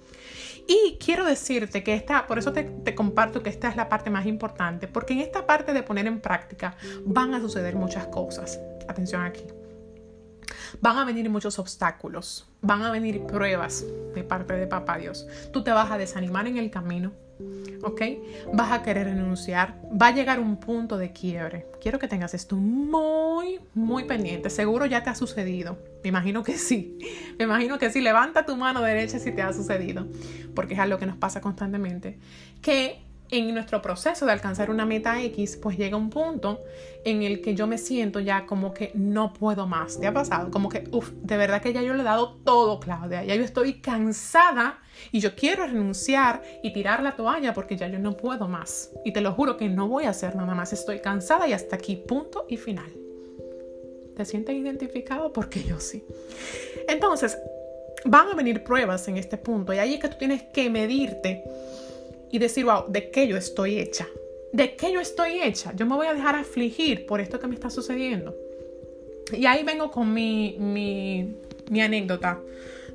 Y 0.67 0.97
quiero 1.03 1.25
decirte 1.25 1.81
que 1.81 1.93
esta, 1.93 2.27
por 2.27 2.37
eso 2.37 2.51
te, 2.51 2.93
comparto 2.93 3.41
que 3.41 3.49
esta 3.49 3.69
es 3.69 3.77
la 3.77 3.87
parte 3.87 4.09
más 4.09 4.25
importante, 4.25 4.87
porque 4.87 5.13
en 5.13 5.19
esta 5.19 5.45
parte 5.47 5.73
de 5.73 5.81
poner 5.81 6.07
en 6.07 6.19
práctica 6.19 6.75
van 7.05 7.33
a 7.33 7.39
suceder 7.39 7.75
muchas 7.75 8.07
cosas. 8.07 8.59
Atención 8.87 9.23
aquí. 9.23 9.43
Van 10.81 10.97
a 10.97 11.05
venir 11.05 11.29
muchos 11.29 11.59
obstáculos, 11.59 12.49
van 12.61 12.83
a 12.83 12.91
venir 12.91 13.21
pruebas 13.23 13.85
de 14.13 14.23
parte 14.23 14.53
de 14.53 14.67
Papá 14.67 14.97
Dios. 14.97 15.27
Tú 15.51 15.63
te 15.63 15.71
vas 15.71 15.91
a 15.91 15.97
desanimar 15.97 16.47
en 16.47 16.57
el 16.57 16.69
camino, 16.69 17.11
¿ok? 17.83 18.01
Vas 18.53 18.71
a 18.71 18.83
querer 18.83 19.07
renunciar, 19.07 19.79
va 19.89 20.07
a 20.07 20.11
llegar 20.11 20.39
un 20.39 20.57
punto 20.57 20.97
de 20.97 21.11
quiebre. 21.11 21.67
Quiero 21.81 21.99
que 21.99 22.07
tengas 22.07 22.33
esto 22.33 22.55
muy, 22.55 23.59
muy 23.73 24.05
pendiente. 24.05 24.49
Seguro 24.49 24.85
ya 24.85 25.03
te 25.03 25.09
ha 25.09 25.15
sucedido. 25.15 25.77
Me 26.03 26.09
imagino 26.09 26.43
que 26.43 26.57
sí. 26.57 26.97
Me 27.37 27.45
imagino 27.45 27.77
que 27.77 27.89
sí. 27.89 28.01
Levanta 28.01 28.45
tu 28.45 28.55
mano 28.55 28.81
derecha 28.81 29.19
si 29.19 29.31
te 29.31 29.41
ha 29.41 29.53
sucedido, 29.53 30.07
porque 30.55 30.73
es 30.73 30.79
algo 30.79 30.97
que 30.97 31.05
nos 31.05 31.17
pasa 31.17 31.41
constantemente. 31.41 32.19
Que 32.61 33.06
en 33.29 33.53
nuestro 33.53 33.81
proceso 33.81 34.25
de 34.25 34.31
alcanzar 34.31 34.69
una 34.69 34.85
meta 34.85 35.21
X, 35.21 35.57
pues 35.61 35.77
llega 35.77 35.97
un 35.97 36.09
punto 36.09 36.63
en 37.03 37.23
el 37.23 37.41
que 37.41 37.55
yo 37.55 37.67
me 37.67 37.77
siento 37.77 38.19
ya 38.19 38.45
como 38.45 38.73
que 38.73 38.91
no 38.93 39.33
puedo 39.33 39.67
más. 39.67 39.99
¿Te 39.99 40.07
ha 40.07 40.13
pasado? 40.13 40.51
Como 40.51 40.69
que, 40.69 40.83
uff, 40.91 41.11
de 41.21 41.37
verdad 41.37 41.61
que 41.61 41.73
ya 41.73 41.81
yo 41.81 41.93
le 41.93 42.01
he 42.01 42.05
dado 42.05 42.35
todo, 42.43 42.79
Claudia. 42.79 43.23
Ya 43.23 43.35
yo 43.35 43.43
estoy 43.43 43.75
cansada 43.75 44.79
y 45.11 45.19
yo 45.19 45.35
quiero 45.35 45.65
renunciar 45.65 46.41
y 46.63 46.73
tirar 46.73 47.03
la 47.03 47.15
toalla 47.15 47.53
porque 47.53 47.77
ya 47.77 47.87
yo 47.87 47.99
no 47.99 48.17
puedo 48.17 48.47
más. 48.47 48.91
Y 49.05 49.13
te 49.13 49.21
lo 49.21 49.33
juro 49.33 49.57
que 49.57 49.69
no 49.69 49.87
voy 49.87 50.05
a 50.05 50.09
hacer 50.09 50.35
nada 50.35 50.55
más. 50.55 50.73
Estoy 50.73 50.99
cansada 50.99 51.47
y 51.47 51.53
hasta 51.53 51.75
aquí, 51.75 51.95
punto 51.95 52.45
y 52.49 52.57
final. 52.57 52.91
¿Te 54.15 54.25
sientes 54.25 54.55
identificado? 54.55 55.31
Porque 55.31 55.63
yo 55.63 55.79
sí. 55.79 56.03
Entonces, 56.87 57.37
van 58.05 58.29
a 58.29 58.35
venir 58.35 58.63
pruebas 58.63 59.07
en 59.07 59.17
este 59.17 59.37
punto 59.37 59.73
y 59.73 59.79
ahí 59.79 59.95
es 59.95 59.99
que 59.99 60.09
tú 60.09 60.17
tienes 60.17 60.43
que 60.43 60.69
medirte 60.69 61.43
y 62.31 62.39
decir, 62.39 62.65
wow, 62.65 62.85
¿de 62.89 63.09
qué 63.09 63.27
yo 63.27 63.37
estoy 63.37 63.79
hecha? 63.79 64.07
¿De 64.51 64.75
qué 64.75 64.91
yo 64.91 64.99
estoy 64.99 65.41
hecha? 65.41 65.73
Yo 65.75 65.85
me 65.85 65.95
voy 65.95 66.07
a 66.07 66.13
dejar 66.13 66.35
afligir 66.35 67.05
por 67.05 67.21
esto 67.21 67.39
que 67.39 67.47
me 67.47 67.55
está 67.55 67.69
sucediendo. 67.69 68.35
Y 69.31 69.45
ahí 69.45 69.63
vengo 69.63 69.91
con 69.91 70.13
mi, 70.13 70.55
mi, 70.59 71.81
anécdota 71.81 72.39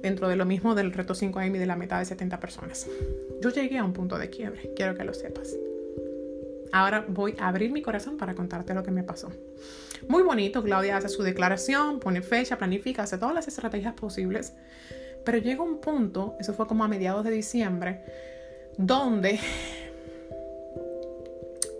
dentro 0.00 0.28
de 0.28 0.36
lo 0.36 0.46
mismo 0.46 0.74
del 0.74 0.92
reto 0.92 1.14
5M 1.14 1.54
y 1.54 1.58
de 1.58 1.66
la 1.66 1.76
meta 1.76 1.98
de 1.98 2.04
70 2.04 2.40
personas. 2.40 2.86
Yo 3.40 3.50
llegué 3.50 3.78
a 3.78 3.84
un 3.84 3.92
punto 3.92 4.18
de 4.18 4.30
quiebre, 4.30 4.72
quiero 4.74 4.94
que 4.94 5.04
lo 5.04 5.14
sepas. 5.14 5.54
Ahora 6.72 7.04
voy 7.06 7.34
a 7.38 7.48
abrir 7.48 7.70
mi 7.70 7.82
corazón 7.82 8.16
para 8.16 8.34
contarte 8.34 8.72
lo 8.72 8.82
que 8.82 8.90
me 8.90 9.02
pasó. 9.02 9.30
Muy 10.08 10.22
bonito, 10.22 10.62
Claudia 10.62 10.96
hace 10.96 11.10
su 11.10 11.22
declaración, 11.22 12.00
pone 12.00 12.22
fecha, 12.22 12.56
planifica, 12.56 13.02
hace 13.02 13.18
todas 13.18 13.34
las 13.34 13.46
estrategias 13.46 13.94
posibles. 13.94 14.54
Pero 15.24 15.38
llega 15.38 15.62
un 15.62 15.80
punto, 15.80 16.34
eso 16.40 16.54
fue 16.54 16.66
como 16.66 16.82
a 16.82 16.88
mediados 16.88 17.24
de 17.24 17.30
diciembre, 17.30 18.00
donde 18.76 19.38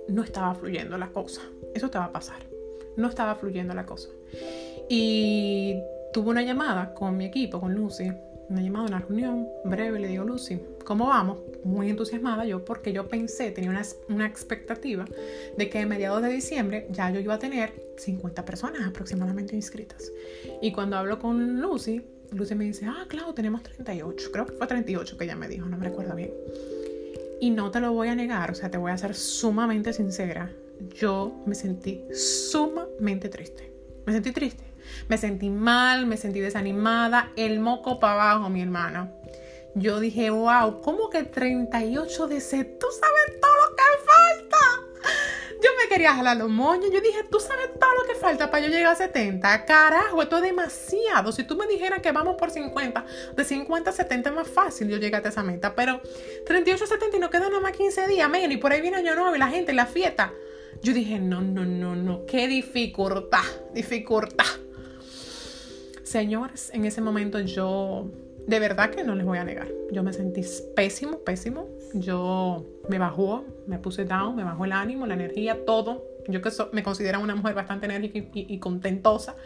no 0.09 0.23
estaba 0.23 0.55
fluyendo 0.55 0.99
la 0.99 1.09
cosa. 1.09 1.43
Eso 1.75 1.91
te 1.91 1.99
va 1.99 2.07
a 2.07 2.13
pasar. 2.13 2.43
No 2.97 3.09
estaba 3.09 3.35
fluyendo 3.35 3.75
la 3.75 3.87
cosa. 3.87 4.09
Y 4.89 5.77
tuve 6.13 6.31
una 6.31 6.43
llamada 6.43 6.95
con 6.95 7.17
mi 7.17 7.25
equipo, 7.25 7.61
con 7.61 7.75
Lucy. 7.75 8.13
Una 8.49 8.61
llamada, 8.61 8.87
una 8.87 8.99
reunión 8.99 9.49
breve. 9.65 9.99
Le 9.99 10.09
digo, 10.09 10.25
Lucy, 10.25 10.61
¿cómo 10.85 11.07
vamos? 11.07 11.39
Muy 11.65 11.89
entusiasmada 11.89 12.45
yo 12.45 12.65
porque 12.65 12.93
yo 12.93 13.09
pensé, 13.09 13.51
tenía 13.51 13.71
una, 13.71 13.83
una 14.09 14.27
expectativa 14.27 15.07
de 15.57 15.71
que 15.71 15.79
a 15.79 15.87
mediados 15.87 16.23
de 16.23 16.29
diciembre 16.29 16.87
ya 16.91 17.11
yo 17.11 17.21
iba 17.21 17.35
a 17.35 17.39
tener 17.39 17.73
50 17.97 18.45
personas 18.45 18.87
aproximadamente 18.87 19.57
inscritas. 19.57 20.13
Y 20.61 20.73
cuando 20.73 20.97
hablo 20.97 21.19
con 21.19 21.61
Lucy, 21.61 22.03
Lucy 22.33 22.55
me 22.55 22.65
dice, 22.65 22.87
ah, 22.87 23.05
claro, 23.09 23.35
tenemos 23.35 23.63
38. 23.63 24.31
Creo 24.33 24.47
que 24.47 24.53
fue 24.53 24.67
38 24.67 25.17
que 25.17 25.25
ella 25.25 25.37
me 25.37 25.49
dijo, 25.49 25.67
no 25.67 25.77
me 25.77 25.85
recuerdo 25.85 26.15
bien. 26.15 26.33
Y 27.41 27.51
no 27.51 27.71
te 27.71 27.81
lo 27.81 27.93
voy 27.93 28.09
a 28.09 28.15
negar, 28.15 28.51
o 28.51 28.55
sea, 28.55 28.71
te 28.71 28.79
voy 28.79 28.93
a 28.93 28.99
ser 28.99 29.15
sumamente 29.15 29.93
sincera. 29.93 30.51
Yo 30.95 31.43
me 31.47 31.55
sentí 31.55 32.05
sumamente 32.15 33.29
triste. 33.29 33.73
Me 34.07 34.13
sentí 34.13 34.33
triste. 34.33 34.65
Me 35.09 35.19
sentí 35.19 35.51
mal, 35.51 36.07
me 36.07 36.17
sentí 36.17 36.41
desanimada, 36.41 37.33
el 37.37 37.61
moco 37.61 38.01
para 38.01 38.33
abajo, 38.33 38.51
mi 38.51 38.63
hermana. 38.63 39.13
Yo 39.75 40.01
dije, 40.01 40.31
wow, 40.31 40.81
¿cómo 40.83 41.09
que 41.09 41.23
38 41.25 42.29
de 42.29 42.37
ese? 42.37 42.65
Tú 42.65 42.87
sabes 42.91 43.41
todo 43.41 43.53
lo 43.57 43.77
que 43.77 43.83
me 43.83 44.49
quería 46.03 46.17
jalar 46.17 46.37
los 46.37 46.51
moños. 46.51 46.91
Yo 46.93 47.01
dije, 47.01 47.23
tú 47.31 47.39
sabes 47.39 47.79
todo 47.79 47.91
lo 47.95 48.09
que 48.09 48.19
falta 48.19 48.51
para 48.51 48.67
yo 48.67 48.73
llegar 48.73 48.93
a 48.93 48.97
70. 48.97 49.65
Carajo, 49.65 50.21
esto 50.21 50.39
es 50.39 50.43
demasiado. 50.43 51.31
Si 51.31 51.45
tú 51.45 51.57
me 51.57 51.69
dijeras 51.69 52.03
que 52.03 52.11
vamos 52.11 52.35
por 52.35 52.51
50, 52.51 53.05
de 53.37 53.45
50 53.45 53.91
a 53.91 53.93
70 53.93 54.31
es 54.31 54.35
más 54.35 54.49
fácil 54.49 54.89
yo 54.89 54.97
llegar 54.97 55.25
a 55.25 55.29
esa 55.29 55.45
meta. 55.45 55.77
Pero 55.77 56.01
38 56.45 56.83
a 56.83 56.87
70 56.89 57.17
y 57.19 57.21
no 57.21 57.31
quedan 57.31 57.51
nada 57.51 57.61
más 57.61 57.77
15 57.77 58.09
días, 58.09 58.29
menos. 58.29 58.53
Y 58.53 58.57
por 58.57 58.73
ahí 58.73 58.81
viene 58.81 58.97
año 58.97 59.15
nuevo 59.15 59.37
y 59.37 59.39
la 59.39 59.47
gente, 59.47 59.73
la 59.73 59.87
fiesta. 59.87 60.33
Yo 60.83 60.93
dije, 60.93 61.21
no, 61.21 61.41
no, 61.41 61.65
no, 61.65 61.95
no. 61.95 62.27
Qué 62.27 62.49
dificultad, 62.49 63.45
dificultad. 63.73 64.47
Señores, 66.03 66.71
en 66.75 66.85
ese 66.85 67.01
momento 67.01 67.39
yo 67.39 68.11
de 68.47 68.59
verdad 68.59 68.91
que 68.91 69.05
no 69.05 69.15
les 69.15 69.25
voy 69.25 69.39
a 69.39 69.45
negar. 69.45 69.69
Yo 69.91 70.03
me 70.03 70.13
sentí 70.13 70.43
pésimo, 70.75 71.19
pésimo. 71.19 71.69
Yo 71.95 72.65
me 72.89 72.99
bajó, 72.99 73.45
me 73.67 73.79
puse 73.79 74.05
down, 74.05 74.37
me 74.37 74.45
bajó 74.45 74.65
el 74.65 74.73
ánimo, 74.73 75.07
la 75.07 75.15
energía, 75.15 75.65
todo. 75.65 76.05
Yo 76.29 76.41
que 76.41 76.51
me 76.73 76.83
considero 76.83 77.21
una 77.21 77.35
mujer 77.35 77.55
bastante 77.55 77.87
enérgica 77.87 78.19
y, 78.33 78.59
contentosa. 78.59 79.37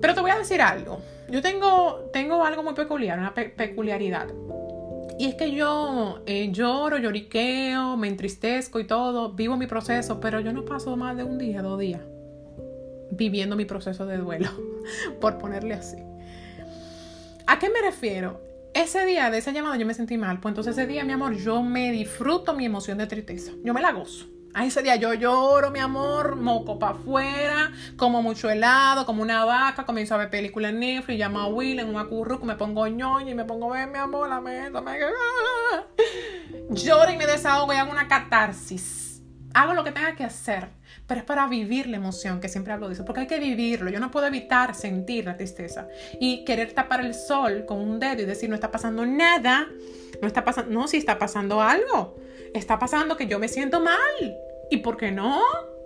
Pero 0.00 0.14
te 0.14 0.20
voy 0.20 0.30
a 0.30 0.38
decir 0.38 0.60
algo. 0.60 1.00
Yo 1.28 1.42
tengo, 1.42 2.08
tengo 2.12 2.44
algo 2.44 2.62
muy 2.62 2.74
peculiar, 2.74 3.18
una 3.18 3.34
peculiaridad. 3.34 4.28
Y 5.18 5.26
es 5.26 5.34
que 5.34 5.50
yo 5.50 6.20
eh, 6.26 6.50
lloro, 6.52 6.96
lloriqueo, 6.98 7.96
me 7.96 8.08
entristezco 8.08 8.78
y 8.78 8.84
todo, 8.84 9.32
vivo 9.32 9.56
mi 9.56 9.66
proceso, 9.66 10.20
pero 10.20 10.38
yo 10.40 10.52
no 10.52 10.64
paso 10.64 10.96
más 10.96 11.16
de 11.16 11.24
un 11.24 11.38
día, 11.38 11.60
dos 11.60 11.78
días 11.78 12.02
viviendo 13.10 13.56
mi 13.56 13.64
proceso 13.64 14.06
de 14.06 14.18
duelo, 14.18 14.48
por 15.20 15.38
ponerle 15.38 15.74
así. 15.74 16.07
¿A 17.50 17.58
qué 17.58 17.70
me 17.70 17.80
refiero? 17.80 18.42
Ese 18.74 19.06
día 19.06 19.30
de 19.30 19.38
esa 19.38 19.52
llamada 19.52 19.78
yo 19.78 19.86
me 19.86 19.94
sentí 19.94 20.18
mal, 20.18 20.38
pues 20.38 20.52
entonces 20.52 20.76
ese 20.76 20.86
día, 20.86 21.02
mi 21.02 21.14
amor, 21.14 21.34
yo 21.34 21.62
me 21.62 21.90
disfruto 21.92 22.52
mi 22.52 22.66
emoción 22.66 22.98
de 22.98 23.06
tristeza. 23.06 23.52
Yo 23.64 23.72
me 23.72 23.80
la 23.80 23.92
gozo. 23.92 24.26
A 24.52 24.66
ese 24.66 24.82
día 24.82 24.96
yo 24.96 25.14
lloro, 25.14 25.70
mi 25.70 25.78
amor, 25.78 26.36
moco 26.36 26.78
para 26.78 26.92
afuera, 26.92 27.72
como 27.96 28.22
mucho 28.22 28.50
helado, 28.50 29.06
como 29.06 29.22
una 29.22 29.46
vaca, 29.46 29.86
comienzo 29.86 30.14
a 30.14 30.18
ver 30.18 30.28
películas 30.28 30.72
en 30.72 30.80
Netflix, 30.80 31.18
llamo 31.18 31.40
a 31.40 31.46
Will 31.46 31.78
en 31.78 31.88
un 31.88 31.96
acurruco, 31.96 32.44
me 32.44 32.56
pongo 32.56 32.86
ñoña 32.86 33.30
y 33.30 33.34
me 33.34 33.46
pongo 33.46 33.72
a 33.72 33.78
ver, 33.78 33.88
mi 33.88 33.96
amor, 33.96 34.28
la 34.28 34.42
meta, 34.42 34.82
me... 34.82 34.98
Lloro 36.70 37.10
y 37.10 37.16
me 37.16 37.26
desahogo 37.26 37.72
y 37.72 37.76
hago 37.76 37.90
una 37.90 38.08
catarsis. 38.08 39.22
Hago 39.54 39.72
lo 39.72 39.84
que 39.84 39.92
tenga 39.92 40.14
que 40.14 40.24
hacer 40.24 40.68
pero 41.08 41.20
es 41.20 41.26
para 41.26 41.48
vivir 41.48 41.88
la 41.88 41.96
emoción, 41.96 42.38
que 42.38 42.48
siempre 42.50 42.74
hablo 42.74 42.86
de 42.86 42.92
eso, 42.92 43.04
porque 43.06 43.22
hay 43.22 43.26
que 43.26 43.40
vivirlo. 43.40 43.90
Yo 43.90 43.98
no 43.98 44.10
puedo 44.10 44.26
evitar 44.26 44.74
sentir 44.74 45.24
la 45.24 45.38
tristeza 45.38 45.88
y 46.20 46.44
querer 46.44 46.74
tapar 46.74 47.00
el 47.00 47.14
sol 47.14 47.64
con 47.66 47.78
un 47.78 47.98
dedo 47.98 48.22
y 48.22 48.26
decir 48.26 48.50
no 48.50 48.54
está 48.54 48.70
pasando 48.70 49.06
nada, 49.06 49.68
no 50.20 50.28
está 50.28 50.44
pasando, 50.44 50.70
no, 50.70 50.86
si 50.86 50.98
está 50.98 51.18
pasando 51.18 51.62
algo, 51.62 52.16
está 52.52 52.78
pasando 52.78 53.16
que 53.16 53.26
yo 53.26 53.38
me 53.38 53.48
siento 53.48 53.80
mal. 53.80 54.36
¿Y 54.70 54.76
por 54.76 54.98
qué 54.98 55.10
no? 55.10 55.42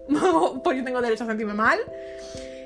pues 0.65 0.77
yo 0.77 0.85
tengo 0.85 1.01
derecho 1.01 1.23
a 1.23 1.29
sentirme 1.29 1.55
mal. 1.55 1.79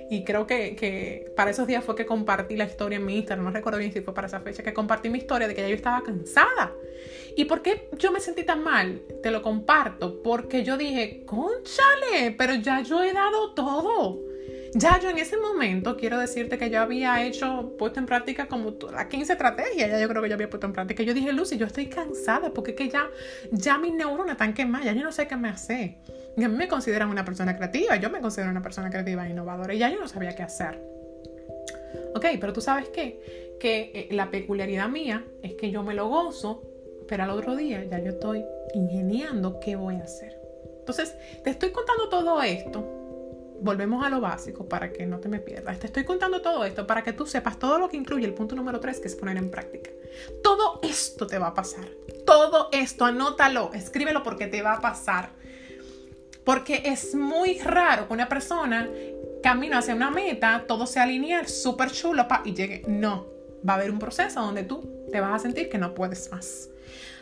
Y 0.09 0.25
creo 0.25 0.47
que, 0.47 0.77
que, 0.77 1.33
para 1.37 1.51
esos 1.51 1.67
días 1.67 1.85
fue 1.85 1.97
que 1.97 2.07
compartí 2.07 2.57
la 2.57 2.65
historia 2.65 2.97
en 2.97 3.05
mi 3.05 3.17
Instagram, 3.17 3.45
no 3.45 3.51
recuerdo 3.51 3.79
bien 3.79 3.93
si 3.93 4.01
fue 4.01 4.15
para 4.15 4.29
esa 4.29 4.41
fecha, 4.41 4.63
que 4.63 4.73
compartí 4.73 5.11
mi 5.11 5.19
historia 5.19 5.49
de 5.49 5.55
que 5.55 5.63
ya 5.63 5.69
yo 5.69 5.75
estaba 5.75 6.03
cansada. 6.03 6.73
¿Y 7.37 7.45
por 7.45 7.63
qué 7.63 7.89
yo 7.99 8.13
me 8.13 8.21
sentí 8.21 8.45
tan 8.45 8.63
mal? 8.63 9.03
Te 9.23 9.31
lo 9.31 9.43
comparto, 9.43 10.23
porque 10.23 10.65
yo 10.65 10.77
dije, 10.77 11.25
conchale, 11.27 12.33
pero 12.39 12.55
ya 12.55 12.83
yo 12.83 13.03
he 13.03 13.13
dado 13.13 13.53
todo. 13.53 14.27
Ya 14.75 15.01
yo 15.01 15.09
en 15.09 15.17
ese 15.19 15.39
momento 15.39 15.97
quiero 15.97 16.19
decirte 16.19 16.59
que 16.59 16.69
yo 16.69 16.81
había 16.81 17.25
hecho, 17.25 17.75
puesto 17.79 17.99
en 17.99 18.05
práctica 18.07 18.47
como 18.47 18.77
las 18.93 19.07
15 19.07 19.33
estrategias, 19.33 19.91
ya 19.91 19.99
yo 19.99 20.07
creo 20.07 20.23
que 20.23 20.29
yo 20.29 20.35
había 20.35 20.51
puesto 20.51 20.67
en 20.67 20.75
práctica. 20.75 21.03
Yo 21.03 21.15
dije, 21.15 21.33
Lucy, 21.33 21.57
yo 21.57 21.67
estoy 21.67 21.87
cansada 21.87 22.53
porque 22.53 22.73
es 22.73 22.77
que 22.77 22.89
ya, 22.91 23.11
ya 23.53 23.79
mis 23.79 23.95
neuronas 23.95 24.33
están 24.33 24.53
quemadas, 24.53 24.87
ya 24.87 24.93
yo 24.93 25.03
no 25.03 25.13
sé 25.13 25.27
qué 25.27 25.37
me 25.37 25.49
hace. 25.49 25.97
A 26.37 26.49
mí 26.49 26.55
me 26.57 26.69
consideran 26.69 27.09
una 27.09 27.25
persona 27.25 27.57
creativa, 27.57 27.97
yo 27.97 28.11
me 28.11 28.21
considero 28.21 28.51
una 28.51 28.63
persona 28.63 28.91
creativa 28.91 29.27
e 29.27 29.31
innovadora 29.31 29.73
y 29.73 29.79
ya 29.79 29.91
yo 29.91 29.99
no 29.99 30.07
sabía 30.07 30.35
qué 30.35 30.43
hacer. 30.43 30.79
Ok, 32.15 32.27
pero 32.41 32.53
tú 32.53 32.61
sabes 32.61 32.89
qué? 32.91 33.57
Que 33.59 33.91
eh, 33.95 34.09
la 34.11 34.31
peculiaridad 34.31 34.89
mía 34.89 35.25
es 35.43 35.55
que 35.55 35.71
yo 35.71 35.83
me 35.83 35.95
lo 35.95 36.09
gozo, 36.09 36.63
pero 37.09 37.23
al 37.23 37.31
otro 37.31 37.57
día 37.57 37.85
ya 37.85 37.99
yo 38.01 38.11
estoy 38.11 38.45
ingeniando 38.75 39.61
qué 39.61 39.77
voy 39.77 39.97
a 39.97 40.05
hacer. 40.05 40.37
Entonces, 40.79 41.17
te 41.43 41.51
estoy 41.51 41.71
contando 41.73 42.09
todo 42.09 42.43
esto. 42.43 42.85
Volvemos 43.61 44.05
a 44.05 44.11
lo 44.11 44.21
básico 44.21 44.69
para 44.69 44.93
que 44.93 45.07
no 45.07 45.19
te 45.19 45.29
me 45.29 45.41
pierdas. 45.41 45.79
Te 45.79 45.87
estoy 45.87 46.05
contando 46.05 46.43
todo 46.43 46.65
esto 46.65 46.87
para 46.87 47.03
que 47.03 47.15
tú 47.15 47.27
sepas 47.27 47.59
todo 47.59 47.79
lo 47.79 47.89
que 47.89 47.97
incluye 47.97 48.27
el 48.27 48.35
punto 48.35 48.55
número 48.55 48.79
3, 48.79 49.01
que 49.01 49.09
es 49.09 49.17
poner 49.17 49.39
en 49.39 49.51
práctica. 49.51 49.91
Todo 50.43 50.81
esto 50.83 51.27
te 51.27 51.39
va 51.39 51.49
a 51.49 51.55
pasar. 51.55 51.89
Todo 52.27 52.69
esto, 52.73 53.07
anótalo, 53.07 53.73
escríbelo 53.73 54.23
porque 54.23 54.47
te 54.47 54.63
va 54.63 54.75
a 54.75 54.81
pasar. 54.81 55.31
Porque 56.47 56.83
es 56.85 57.17
muy 57.17 57.59
raro 57.59 58.07
que 58.07 58.15
una 58.15 58.29
persona 58.29 58.89
camino 59.43 59.77
hacia 59.77 59.97
una 59.97 60.13
meta, 60.13 60.65
todo 60.69 60.87
sea 60.87 61.05
lineal, 61.05 61.49
súper 61.49 61.91
chulo 61.91 62.29
pa, 62.29 62.43
y 62.45 62.55
llegue. 62.55 62.85
No, 62.87 63.27
va 63.69 63.73
a 63.73 63.77
haber 63.77 63.91
un 63.91 63.99
proceso 63.99 64.41
donde 64.41 64.63
tú 64.63 65.09
te 65.11 65.21
vas 65.21 65.35
a 65.35 65.39
sentir 65.41 65.69
que 65.69 65.77
no 65.77 65.93
puedes 65.93 66.31
más. 66.31 66.69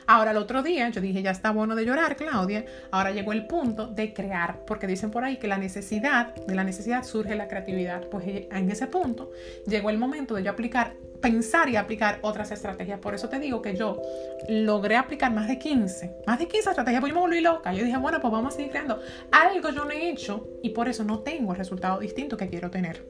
Ahora, 0.07 0.33
el 0.33 0.37
otro 0.37 0.63
día, 0.63 0.91
yo 0.91 1.01
dije, 1.01 1.23
ya 1.23 1.31
está 1.31 1.51
bueno 1.53 1.75
de 1.75 1.87
llorar, 1.87 2.17
Claudia. 2.17 2.67
Ahora 2.91 3.13
llegó 3.13 3.33
el 3.33 3.47
punto 3.47 3.87
de 3.87 4.13
crear, 4.13 4.63
porque 4.67 4.87
dicen 4.87 5.11
por 5.11 5.25
ahí 5.25 5.39
que 5.39 5.49
la 5.49 5.57
necesidad, 5.57 6.35
de 6.35 6.55
la 6.55 6.63
necesidad 6.63 7.03
surge 7.03 7.35
la 7.35 7.49
creatividad. 7.49 8.07
Pues 8.11 8.27
en 8.27 8.71
ese 8.71 8.87
punto 8.89 9.31
llegó 9.67 9.89
el 9.89 9.97
momento 9.97 10.35
de 10.35 10.43
yo 10.43 10.51
aplicar 10.51 10.97
pensar 11.25 11.71
y 11.71 11.77
aplicar 11.77 12.19
otras 12.21 12.51
estrategias. 12.51 13.01
Por 13.01 13.15
eso 13.15 13.31
te 13.31 13.39
digo 13.39 13.63
que 13.63 13.75
yo 13.75 14.03
logré 14.47 14.97
aplicar 14.97 15.33
más 15.33 15.49
de 15.49 15.59
15, 15.59 16.19
más 16.27 16.39
de 16.39 16.47
15 16.47 16.69
estrategias, 16.69 17.01
pues 17.01 17.11
yo 17.11 17.15
me 17.15 17.23
volví 17.23 17.41
loca. 17.41 17.73
Yo 17.73 17.83
dije, 17.83 17.97
bueno, 17.97 18.21
pues 18.21 18.31
vamos 18.31 18.53
a 18.53 18.57
seguir 18.57 18.71
creando. 18.71 19.01
Algo 19.33 19.71
yo 19.71 19.87
no 19.87 19.91
he 19.91 20.11
hecho 20.11 20.47
y 20.63 20.71
por 20.71 20.87
eso 20.87 21.03
no 21.03 21.21
tengo 21.21 21.53
el 21.53 21.59
resultado 21.59 21.99
distinto 21.99 22.37
que 22.37 22.51
quiero 22.51 22.71
tener. 22.71 23.09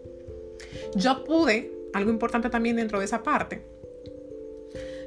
Yo 0.95 1.25
pude, 1.25 1.73
algo 1.93 2.13
importante 2.13 2.51
también 2.51 2.77
dentro 2.77 3.01
de 3.01 3.07
esa 3.07 3.25
parte, 3.25 3.67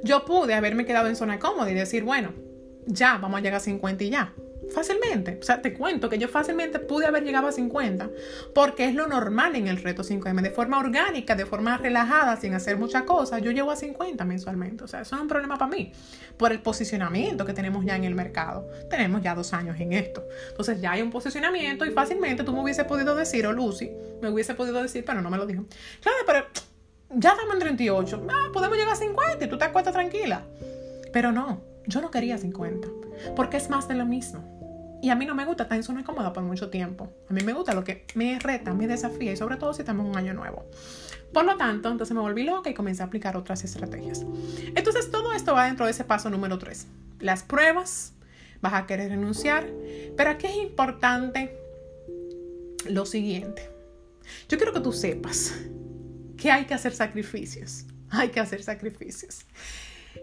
yo 0.03 0.25
pude 0.25 0.53
haberme 0.53 0.85
quedado 0.85 1.07
en 1.07 1.15
zona 1.15 1.39
cómoda 1.39 1.71
y 1.71 1.75
decir, 1.75 2.03
bueno, 2.03 2.33
ya, 2.85 3.19
vamos 3.19 3.39
a 3.39 3.41
llegar 3.41 3.57
a 3.57 3.61
50 3.61 4.03
y 4.03 4.09
ya. 4.09 4.33
Fácilmente. 4.73 5.37
O 5.41 5.43
sea, 5.43 5.61
te 5.61 5.73
cuento 5.73 6.09
que 6.09 6.17
yo 6.17 6.27
fácilmente 6.27 6.79
pude 6.79 7.05
haber 7.05 7.23
llegado 7.23 7.47
a 7.47 7.51
50 7.51 8.09
porque 8.53 8.85
es 8.85 8.95
lo 8.95 9.07
normal 9.07 9.55
en 9.55 9.67
el 9.67 9.77
reto 9.77 10.03
5M. 10.03 10.41
De 10.41 10.51
forma 10.51 10.79
orgánica, 10.79 11.35
de 11.35 11.45
forma 11.45 11.77
relajada, 11.77 12.35
sin 12.37 12.53
hacer 12.53 12.77
muchas 12.77 13.03
cosas, 13.03 13.41
yo 13.41 13.51
llego 13.51 13.71
a 13.71 13.75
50 13.75 14.23
mensualmente. 14.25 14.83
O 14.83 14.87
sea, 14.87 15.01
eso 15.01 15.15
no 15.15 15.21
es 15.21 15.23
un 15.23 15.29
problema 15.29 15.57
para 15.57 15.71
mí 15.71 15.91
por 16.37 16.51
el 16.51 16.61
posicionamiento 16.61 17.45
que 17.45 17.53
tenemos 17.53 17.85
ya 17.85 17.95
en 17.95 18.03
el 18.03 18.15
mercado. 18.15 18.69
Tenemos 18.89 19.21
ya 19.21 19.35
dos 19.35 19.53
años 19.53 19.79
en 19.79 19.93
esto. 19.93 20.23
Entonces 20.49 20.81
ya 20.81 20.91
hay 20.91 21.01
un 21.01 21.11
posicionamiento 21.11 21.85
y 21.85 21.91
fácilmente 21.91 22.43
tú 22.43 22.53
me 22.53 22.61
hubiese 22.61 22.85
podido 22.85 23.15
decir, 23.15 23.47
o 23.47 23.53
Lucy, 23.53 23.91
me 24.21 24.29
hubiese 24.29 24.53
podido 24.53 24.81
decir, 24.81 25.03
pero 25.05 25.21
no 25.21 25.29
me 25.29 25.37
lo 25.37 25.45
dijo. 25.45 25.65
Claro, 26.01 26.17
pero 26.25 26.45
ya 27.09 27.31
estamos 27.31 27.53
en 27.53 27.59
38. 27.59 28.27
Ah, 28.29 28.49
podemos 28.53 28.77
llegar 28.77 28.93
a 28.93 28.97
50 28.97 29.45
y 29.45 29.47
tú 29.47 29.57
te 29.57 29.65
acuestas 29.65 29.93
tranquila. 29.93 30.43
Pero 31.13 31.31
no, 31.31 31.61
yo 31.85 32.01
no 32.01 32.11
quería 32.11 32.37
50 32.37 32.87
porque 33.35 33.57
es 33.57 33.69
más 33.69 33.87
de 33.87 33.95
lo 33.95 34.05
mismo. 34.05 34.56
Y 35.01 35.09
a 35.09 35.15
mí 35.15 35.25
no 35.25 35.35
me 35.35 35.45
gusta 35.45 35.63
estar 35.63 35.77
en 35.77 35.83
zona 35.83 36.03
cómoda 36.03 36.33
por 36.33 36.43
mucho 36.43 36.69
tiempo. 36.69 37.11
A 37.29 37.33
mí 37.33 37.41
me 37.43 37.53
gusta 37.53 37.73
lo 37.73 37.83
que 37.83 38.05
me 38.15 38.39
reta, 38.39 38.73
me 38.73 38.87
desafía 38.87 39.31
y 39.31 39.37
sobre 39.37 39.57
todo 39.57 39.73
si 39.73 39.81
estamos 39.81 40.05
en 40.05 40.11
un 40.11 40.17
año 40.17 40.33
nuevo. 40.33 40.65
Por 41.33 41.45
lo 41.45 41.57
tanto, 41.57 41.89
entonces 41.89 42.15
me 42.15 42.21
volví 42.21 42.43
loca 42.43 42.69
y 42.69 42.73
comencé 42.73 43.03
a 43.03 43.05
aplicar 43.05 43.37
otras 43.37 43.63
estrategias. 43.63 44.25
Entonces 44.75 45.11
todo 45.11 45.33
esto 45.33 45.53
va 45.53 45.65
dentro 45.65 45.85
de 45.85 45.91
ese 45.91 46.03
paso 46.03 46.29
número 46.29 46.57
3. 46.57 46.87
Las 47.19 47.43
pruebas, 47.43 48.13
vas 48.61 48.73
a 48.73 48.85
querer 48.85 49.09
renunciar, 49.11 49.67
pero 50.15 50.31
aquí 50.31 50.47
es 50.47 50.55
importante 50.55 51.55
lo 52.89 53.05
siguiente. 53.05 53.69
Yo 54.49 54.57
quiero 54.57 54.73
que 54.73 54.79
tú 54.79 54.93
sepas 54.93 55.53
que 56.37 56.51
hay 56.51 56.65
que 56.65 56.73
hacer 56.73 56.93
sacrificios. 56.93 57.85
Hay 58.09 58.29
que 58.29 58.39
hacer 58.39 58.63
sacrificios. 58.63 59.45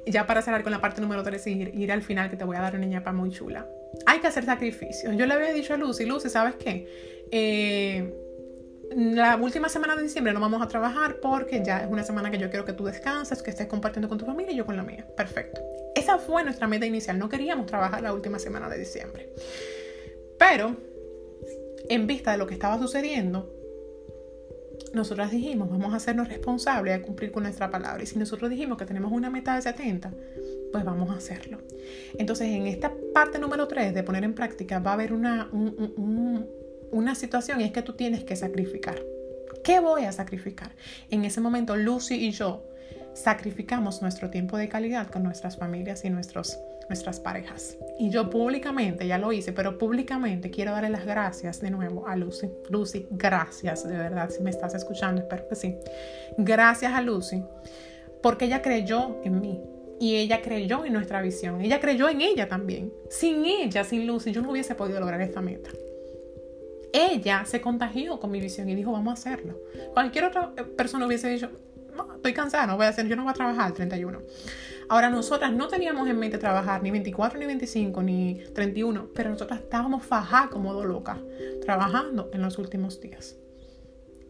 Ya 0.07 0.27
para 0.27 0.43
cerrar 0.43 0.63
con 0.63 0.73
la 0.73 0.81
parte 0.81 1.01
número 1.01 1.23
3 1.23 1.47
y 1.47 1.51
ir, 1.75 1.93
al 1.93 2.03
final 2.03 2.31
que 2.31 2.37
te 2.37 2.45
voy 2.45 2.57
a 2.57 2.61
dar 2.61 2.77
una 2.77 2.87
ñapa 2.87 3.13
muy 3.13 3.31
chula 3.31 3.67
hay 4.07 4.21
que 4.21 4.27
hacer 4.27 4.45
sacrificios. 4.45 5.17
Yo 5.17 5.27
le 5.27 5.35
había 5.35 5.53
dicho 5.53 5.75
a 5.75 5.77
Lucy, 5.77 6.05
Lucy, 6.05 6.29
¿sabes 6.29 6.57
qué? 6.57 6.89
Eh, 7.31 8.13
la 8.97 9.37
última 9.37 9.69
semana 9.69 9.97
de 9.97 10.03
diciembre 10.03 10.33
no 10.33 10.41
vamos 10.41 10.63
a 10.63 10.69
trabajar 10.69 11.17
porque 11.21 11.63
ya 11.65 11.79
es 11.79 11.91
una 11.91 12.05
semana 12.05 12.31
que 12.31 12.39
yo 12.39 12.51
quiero 12.51 12.65
que 12.65 12.73
tú 12.73 12.85
descanses, 12.85 13.43
que 13.43 13.51
estés 13.51 13.67
compartiendo 13.67 14.09
con 14.09 14.19
tu 14.19 14.27
familia 14.27 14.53
y 14.53 14.57
yo 14.57 14.67
con 14.67 14.77
la 14.77 14.83
mía. 14.83 15.07
Perfecto. 15.17 15.61
Esa 15.95 16.19
fue 16.19 16.45
nuestra 16.45 16.67
meta 16.69 16.87
inicial. 16.87 17.19
No 17.19 17.29
queríamos 17.29 17.67
trabajar 17.67 18.03
la 18.03 18.13
última 18.13 18.39
semana 18.39 18.69
de 18.69 18.79
diciembre. 18.79 19.31
Pero, 20.39 20.77
en 21.89 22.07
vista 22.07 22.33
de 22.33 22.39
lo 22.39 22.47
que 22.47 22.55
estaba 22.55 22.79
sucediendo, 22.79 23.53
nosotras 24.95 25.31
dijimos, 25.31 25.71
vamos 25.71 25.93
a 25.93 25.97
hacernos 25.97 26.29
responsables 26.29 26.95
a 26.95 27.03
cumplir 27.03 27.33
con 27.33 27.43
nuestra 27.43 27.71
palabra. 27.71 28.03
Y 28.03 28.07
si 28.07 28.19
nosotros 28.19 28.51
dijimos 28.51 28.79
que 28.79 28.87
tenemos 28.87 29.13
una 29.13 29.31
meta 29.31 29.55
de 29.57 29.63
70, 29.63 30.13
pues 30.73 30.85
vamos 30.85 31.11
a 31.11 31.15
hacerlo. 31.15 31.59
Entonces, 32.19 32.49
en 32.49 32.67
esta 32.67 32.93
parte 33.13 33.39
número 33.39 33.69
3 33.69 33.95
de 33.95 34.03
poner 34.03 34.25
en 34.25 34.35
práctica 34.35 34.79
va 34.79 34.91
a 34.91 34.95
haber 34.95 35.13
una, 35.13 35.51
una 35.53 37.15
situación 37.15 37.61
y 37.61 37.65
es 37.65 37.73
que 37.73 37.83
tú 37.83 37.95
tienes 37.95 38.25
que 38.25 38.37
sacrificar. 38.37 39.01
¿Qué 39.63 39.81
voy 39.81 40.05
a 40.05 40.13
sacrificar? 40.13 40.73
En 41.11 41.25
ese 41.25 41.41
momento, 41.41 41.77
Lucy 41.77 42.17
y 42.17 42.33
yo 42.33 42.65
sacrificamos 43.15 44.03
nuestro 44.03 44.31
tiempo 44.31 44.57
de 44.57 44.69
calidad 44.69 45.09
con 45.09 45.23
nuestras 45.23 45.57
familias 45.57 46.05
y 46.05 46.11
nuestros, 46.11 46.59
nuestras 46.89 47.21
parejas. 47.21 47.77
Y 47.99 48.11
yo 48.11 48.29
públicamente, 48.29 49.07
ya 49.07 49.19
lo 49.19 49.33
hice, 49.33 49.53
pero 49.53 49.79
públicamente 49.79 50.51
quiero 50.51 50.73
darle 50.73 50.91
las 50.91 51.07
gracias 51.07 51.61
de 51.61 51.71
nuevo 51.71 52.07
a 52.07 52.17
Lucy. 52.17 52.51
Lucy, 52.71 53.07
gracias, 53.11 53.89
de 53.89 53.97
verdad, 53.97 54.31
si 54.31 54.43
me 54.43 54.51
estás 54.51 54.75
escuchando, 54.75 55.23
espero 55.23 55.49
que 55.49 55.55
sí. 55.55 55.77
Gracias 56.37 56.93
a 56.93 57.01
Lucy, 57.01 57.43
porque 58.23 58.47
ella 58.47 58.63
creyó 58.63 59.21
en 59.25 59.41
mí, 59.41 59.63
y 60.01 60.17
ella 60.17 60.43
creyó 60.43 60.85
en 60.85 60.93
nuestra 60.93 61.23
visión. 61.23 61.61
Ella 61.61 61.81
creyó 61.81 62.09
en 62.09 62.21
ella 62.21 62.49
también. 62.49 62.93
Sin 63.09 63.45
ella, 63.45 63.85
sin 63.85 64.07
Lucy, 64.07 64.33
yo 64.33 64.43
no 64.43 64.51
hubiese 64.51 64.75
podido 64.75 65.01
lograr 65.01 65.21
esta 65.21 65.41
meta. 65.41 65.71
Ella 66.93 67.45
se 67.45 67.61
contagió 67.61 68.21
con 68.21 68.31
mi 68.31 68.41
visión 68.41 68.69
y 68.69 68.75
dijo, 68.75 68.93
vamos 68.93 69.11
a 69.11 69.13
hacerlo. 69.15 69.61
Cualquier 69.95 70.27
otra 70.27 70.53
eh, 70.57 70.63
persona 70.63 71.07
hubiese 71.07 71.29
dicho, 71.29 71.51
estoy 72.17 72.33
cansada, 72.33 72.67
no 72.67 72.77
voy 72.77 72.87
a 72.87 72.89
hacer, 72.91 73.07
yo 73.07 73.17
no 73.17 73.23
voy 73.23 73.31
a 73.31 73.35
trabajar 73.35 73.69
el 73.69 73.75
31. 73.75 74.21
Ahora, 74.89 75.11
nosotras 75.11 75.53
no 75.53 75.69
teníamos 75.69 76.09
en 76.09 76.19
mente 76.19 76.39
trabajar 76.39 76.83
ni 76.83 76.91
24, 76.91 77.39
ni 77.39 77.47
25, 77.47 78.03
ni 78.03 78.43
31, 78.55 79.09
pero 79.15 79.31
nosotras 79.31 79.61
estábamos 79.61 80.05
fajadas 80.05 80.51
como 80.51 80.73
dos 80.73 80.87
locas, 80.87 81.19
trabajando 81.63 82.31
en 82.33 82.43
los 82.43 82.59
últimos 82.59 83.01
días. 83.01 83.37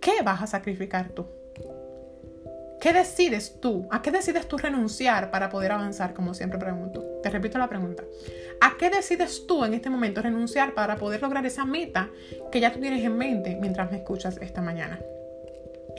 ¿Qué 0.00 0.22
vas 0.22 0.42
a 0.42 0.46
sacrificar 0.46 1.10
tú? 1.10 1.26
¿Qué 2.80 2.92
decides 2.92 3.60
tú? 3.60 3.88
¿A 3.90 4.02
qué 4.02 4.10
decides 4.10 4.46
tú 4.46 4.58
renunciar 4.58 5.30
para 5.30 5.48
poder 5.48 5.72
avanzar? 5.72 6.12
Como 6.12 6.34
siempre 6.34 6.58
pregunto. 6.58 7.02
Te 7.22 7.30
repito 7.30 7.56
la 7.56 7.68
pregunta. 7.68 8.04
¿A 8.60 8.76
qué 8.76 8.90
decides 8.90 9.46
tú 9.46 9.64
en 9.64 9.72
este 9.72 9.88
momento 9.88 10.20
renunciar 10.20 10.74
para 10.74 10.96
poder 10.96 11.22
lograr 11.22 11.46
esa 11.46 11.64
meta 11.64 12.10
que 12.52 12.60
ya 12.60 12.72
tú 12.72 12.80
tienes 12.80 13.02
en 13.02 13.16
mente 13.16 13.56
mientras 13.58 13.90
me 13.90 13.96
escuchas 13.96 14.36
esta 14.42 14.60
mañana? 14.60 15.00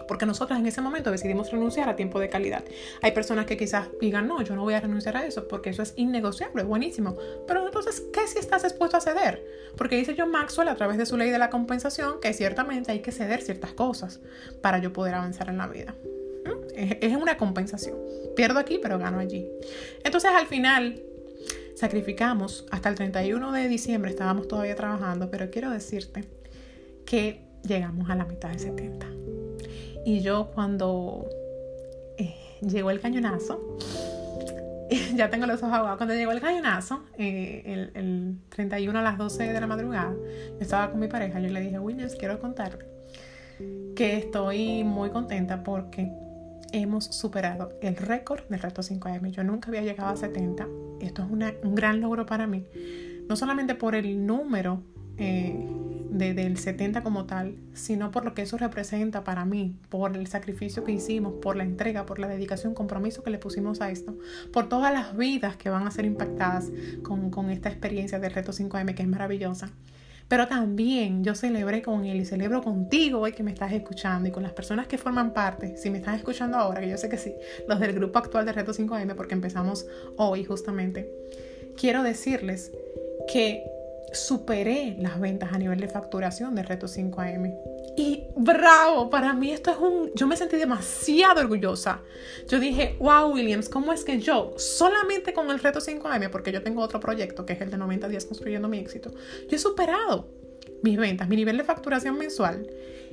Porque 0.08 0.26
nosotros 0.26 0.60
en 0.60 0.66
ese 0.66 0.82
momento 0.82 1.12
decidimos 1.12 1.52
renunciar 1.52 1.90
a 1.90 1.96
tiempo 1.96 2.20
de 2.20 2.30
calidad. 2.30 2.64
Hay 3.02 3.12
personas 3.12 3.46
que 3.46 3.58
quizás 3.58 3.88
digan, 4.00 4.28
no, 4.28 4.42
yo 4.42 4.56
no 4.56 4.64
voy 4.64 4.74
a 4.74 4.80
renunciar 4.80 5.18
a 5.18 5.26
eso 5.26 5.48
porque 5.48 5.70
eso 5.70 5.82
es 5.82 5.94
innegociable, 5.96 6.64
buenísimo. 6.64 7.18
Pero 7.48 7.66
entonces, 7.66 8.04
¿qué 8.14 8.28
si 8.28 8.40
estás 8.40 8.64
dispuesto 8.64 8.98
a 8.98 9.02
ceder? 9.02 9.44
Porque 9.78 9.98
dice 9.98 10.16
John 10.18 10.32
Maxwell 10.32 10.70
a 10.70 10.76
través 10.76 10.98
de 10.98 11.06
su 11.06 11.18
ley 11.18 11.30
de 11.30 11.38
la 11.38 11.50
compensación 11.50 12.20
que 12.22 12.34
ciertamente 12.34 12.92
hay 12.92 13.00
que 13.00 13.12
ceder 13.12 13.42
ciertas 13.42 13.74
cosas 13.74 14.20
para 14.62 14.80
yo 14.80 14.94
poder 14.94 15.16
avanzar 15.16 15.50
en 15.50 15.58
la 15.58 15.68
vida. 15.68 15.96
Es 16.76 17.16
una 17.16 17.38
compensación. 17.38 17.98
Pierdo 18.36 18.60
aquí, 18.60 18.80
pero 18.82 19.00
gano 19.00 19.20
allí. 19.20 19.48
Entonces 20.04 20.32
al 20.32 20.46
final 20.48 21.02
sacrificamos 21.76 22.66
hasta 22.72 22.90
el 22.90 22.96
31 22.96 23.52
de 23.52 23.68
diciembre, 23.68 24.12
estábamos 24.12 24.48
todavía 24.48 24.76
trabajando, 24.76 25.30
pero 25.30 25.50
quiero 25.52 25.70
decirte 25.72 26.26
que 27.06 27.42
llegamos 27.64 28.10
a 28.10 28.16
la 28.16 28.26
mitad 28.26 28.50
de 28.50 28.60
70. 28.60 29.08
Y 30.06 30.22
yo 30.22 30.52
cuando 30.54 31.28
eh, 32.18 32.36
llegó 32.62 32.92
el 32.92 33.02
cañonazo, 33.02 33.78
ya 35.16 35.30
tengo 35.30 35.48
los 35.48 35.62
ojos 35.64 35.74
aguados, 35.74 35.98
cuando 35.98 36.14
llegó 36.14 36.32
el 36.32 36.42
cañonazo, 36.42 37.04
eh, 37.18 37.64
el, 37.66 37.92
el, 37.96 38.38
31 38.50 39.00
a 39.00 39.02
las 39.02 39.18
12 39.18 39.52
de 39.52 39.60
la 39.60 39.68
madrugada, 39.68 40.14
yo 40.14 40.60
estaba 40.60 40.92
con 40.92 41.00
mi 41.00 41.08
pareja, 41.08 41.40
yo 41.40 41.50
le 41.50 41.60
dije, 41.60 41.80
Williams, 41.80 42.16
quiero 42.16 42.40
contarte 42.40 42.86
que 43.96 44.18
estoy 44.18 44.84
muy 44.84 45.10
contenta 45.10 45.64
porque 45.64 46.12
hemos 46.72 47.06
superado 47.06 47.78
el 47.82 47.96
récord 47.96 48.44
del 48.50 48.60
reto 48.60 48.82
5M. 48.82 49.32
Yo 49.32 49.44
nunca 49.44 49.70
había 49.70 49.82
llegado 49.82 50.10
a 50.10 50.16
70. 50.16 50.68
Esto 51.00 51.24
es 51.24 51.30
un 51.30 51.76
gran 51.76 52.02
logro 52.02 52.26
para 52.26 52.48
mí. 52.48 52.66
No 53.28 53.36
solamente 53.36 53.76
por 53.76 53.96
el 53.96 54.26
número 54.26 54.84
eh, 55.18 55.56
del 56.18 56.58
70 56.58 57.04
como 57.04 57.26
tal, 57.26 57.56
sino 57.74 58.12
por 58.12 58.24
lo 58.24 58.34
que 58.34 58.44
eso 58.44 58.58
representa 58.58 59.24
para 59.24 59.46
mí, 59.46 59.76
por 59.90 60.16
el 60.16 60.28
sacrificio 60.28 60.84
que 60.84 60.94
hicimos, 60.94 61.34
por 61.42 61.56
la 61.56 61.64
entrega, 61.64 62.06
por 62.06 62.20
la 62.20 62.28
dedicación, 62.28 62.74
compromiso 62.74 63.24
que 63.24 63.32
le 63.32 63.38
pusimos 63.38 63.82
a 63.82 63.92
esto, 63.92 64.18
por 64.54 64.70
todas 64.70 64.94
las 64.94 65.18
vidas 65.18 65.58
que 65.58 65.70
van 65.70 65.86
a 65.86 65.92
ser 65.92 66.06
impactadas 66.06 66.72
con, 67.04 67.30
con 67.32 67.50
esta 67.50 67.70
experiencia 67.70 68.20
del 68.20 68.32
reto 68.32 68.54
5M 68.54 68.96
que 68.96 69.04
es 69.04 69.10
maravillosa. 69.10 69.72
Pero 70.28 70.48
también 70.48 71.24
yo 71.24 71.36
celebré 71.36 71.84
con 71.84 72.06
él 72.06 72.20
y 72.20 72.26
celebro 72.26 72.64
contigo 72.64 73.20
hoy 73.20 73.34
que 73.34 73.44
me 73.44 73.52
estás 73.52 73.72
escuchando 73.74 74.28
y 74.28 74.32
con 74.32 74.42
las 74.42 74.54
personas 74.54 74.88
que 74.88 74.98
forman 74.98 75.34
parte, 75.34 75.78
si 75.78 75.92
me 75.92 76.00
están 76.00 76.16
escuchando 76.16 76.58
ahora, 76.58 76.82
que 76.82 76.90
yo 76.90 76.98
sé 76.98 77.10
que 77.10 77.18
sí, 77.18 77.36
los 77.68 77.80
del 77.80 77.94
grupo 77.94 78.18
actual 78.18 78.46
de 78.46 78.54
Reto 78.54 78.74
5M, 78.74 79.16
porque 79.16 79.36
empezamos 79.36 79.86
hoy 80.18 80.44
justamente, 80.44 81.12
quiero 81.78 82.02
decirles 82.02 82.72
que 83.32 83.64
superé 84.16 84.96
las 85.00 85.20
ventas 85.20 85.54
a 85.54 85.58
nivel 85.58 85.80
de 85.80 85.88
facturación 85.88 86.56
de 86.56 86.64
Reto 86.64 86.88
5AM. 86.88 87.54
Y 87.98 88.26
bravo, 88.36 89.10
para 89.10 89.34
mí 89.34 89.52
esto 89.52 89.72
es 89.72 89.78
un... 89.78 90.12
Yo 90.16 90.28
me 90.28 90.36
sentí 90.36 90.58
demasiado 90.58 91.42
orgullosa. 91.42 92.02
Yo 92.48 92.60
dije, 92.60 92.98
wow, 93.00 93.32
Williams, 93.32 93.70
¿cómo 93.70 93.94
es 93.94 94.04
que 94.04 94.20
yo, 94.20 94.54
solamente 94.58 95.34
con 95.34 95.50
el 95.50 95.60
Reto 95.60 95.80
5AM, 95.80 96.30
porque 96.30 96.52
yo 96.52 96.62
tengo 96.62 96.82
otro 96.82 97.00
proyecto 97.00 97.46
que 97.46 97.54
es 97.54 97.62
el 97.62 97.72
de 97.72 97.78
90 97.78 98.08
días 98.10 98.26
construyendo 98.26 98.68
mi 98.68 98.80
éxito, 98.80 99.12
yo 99.50 99.56
he 99.56 99.60
superado 99.60 100.28
mis 100.82 100.98
ventas, 100.98 101.28
mi 101.28 101.36
nivel 101.36 101.58
de 101.58 101.64
facturación 101.64 102.18
mensual. 102.18 102.68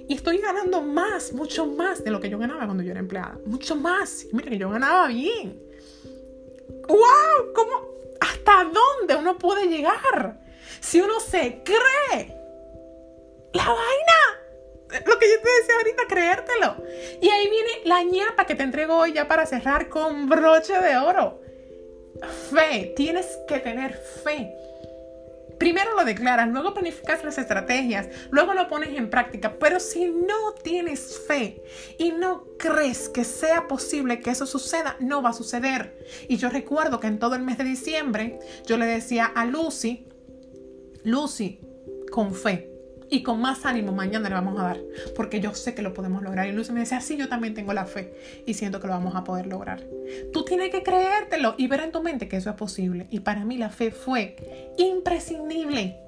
Y 0.08 0.14
estoy 0.14 0.38
ganando 0.38 0.82
más, 0.82 1.32
mucho 1.32 1.66
más 1.66 2.02
de 2.02 2.10
lo 2.10 2.20
que 2.20 2.28
yo 2.28 2.38
ganaba 2.38 2.64
cuando 2.64 2.82
yo 2.82 2.90
era 2.90 3.00
empleada. 3.00 3.38
Mucho 3.46 3.76
más. 3.76 4.26
Mira 4.32 4.50
que 4.50 4.58
yo 4.58 4.68
ganaba 4.68 5.06
bien. 5.06 5.62
¡Wow! 6.88 7.52
¿Cómo? 7.54 7.70
¿Hasta 8.20 8.64
dónde 8.64 9.16
uno 9.16 9.38
puede 9.38 9.66
llegar? 9.66 10.41
Si 10.82 11.00
uno 11.00 11.20
se 11.20 11.62
cree 11.62 12.36
la 13.54 13.64
vaina, 13.64 15.02
lo 15.06 15.18
que 15.18 15.30
yo 15.30 15.40
te 15.40 15.50
decía 15.60 15.74
ahorita, 15.78 16.02
creértelo. 16.08 16.76
Y 17.20 17.28
ahí 17.28 17.48
viene 17.48 17.70
la 17.84 18.02
ñapa 18.02 18.46
que 18.46 18.56
te 18.56 18.64
entrego 18.64 18.96
hoy 18.96 19.12
ya 19.12 19.28
para 19.28 19.46
cerrar 19.46 19.88
con 19.88 20.28
broche 20.28 20.78
de 20.80 20.96
oro. 20.96 21.40
Fe, 22.50 22.92
tienes 22.96 23.38
que 23.46 23.60
tener 23.60 23.94
fe. 23.94 24.52
Primero 25.58 25.94
lo 25.94 26.04
declaras, 26.04 26.48
luego 26.48 26.74
planificas 26.74 27.22
las 27.22 27.38
estrategias, 27.38 28.08
luego 28.30 28.52
lo 28.52 28.66
pones 28.66 28.98
en 28.98 29.08
práctica, 29.08 29.58
pero 29.60 29.78
si 29.78 30.06
no 30.06 30.54
tienes 30.64 31.20
fe 31.28 31.62
y 31.98 32.10
no 32.10 32.44
crees 32.58 33.08
que 33.08 33.22
sea 33.22 33.68
posible 33.68 34.18
que 34.18 34.30
eso 34.30 34.44
suceda, 34.44 34.96
no 34.98 35.22
va 35.22 35.30
a 35.30 35.34
suceder. 35.34 35.96
Y 36.26 36.36
yo 36.36 36.48
recuerdo 36.48 36.98
que 36.98 37.06
en 37.06 37.20
todo 37.20 37.36
el 37.36 37.42
mes 37.42 37.58
de 37.58 37.64
diciembre 37.64 38.40
yo 38.66 38.76
le 38.76 38.86
decía 38.86 39.26
a 39.26 39.44
Lucy, 39.44 40.08
Lucy, 41.04 41.60
con 42.10 42.34
fe, 42.34 42.72
y 43.12 43.22
con 43.22 43.42
más 43.42 43.66
ánimo 43.66 43.92
mañana 43.92 44.30
le 44.30 44.34
vamos 44.34 44.58
a 44.58 44.62
dar, 44.62 44.80
porque 45.14 45.38
yo 45.38 45.54
sé 45.54 45.74
que 45.74 45.82
lo 45.82 45.92
podemos 45.92 46.22
lograr. 46.22 46.48
Y 46.48 46.52
Lucy 46.52 46.72
me 46.72 46.80
decía, 46.80 47.02
sí, 47.02 47.18
yo 47.18 47.28
también 47.28 47.52
tengo 47.52 47.74
la 47.74 47.84
fe 47.84 48.14
y 48.46 48.54
siento 48.54 48.80
que 48.80 48.86
lo 48.86 48.94
vamos 48.94 49.14
a 49.14 49.22
poder 49.22 49.46
lograr. 49.46 49.82
Tú 50.32 50.46
tienes 50.46 50.70
que 50.70 50.82
creértelo 50.82 51.54
y 51.58 51.66
ver 51.66 51.80
en 51.80 51.92
tu 51.92 52.02
mente 52.02 52.26
que 52.26 52.38
eso 52.38 52.48
es 52.48 52.56
posible. 52.56 53.08
Y 53.10 53.20
para 53.20 53.44
mí 53.44 53.58
la 53.58 53.68
fe 53.68 53.90
fue 53.90 54.74
imprescindible 54.78 55.98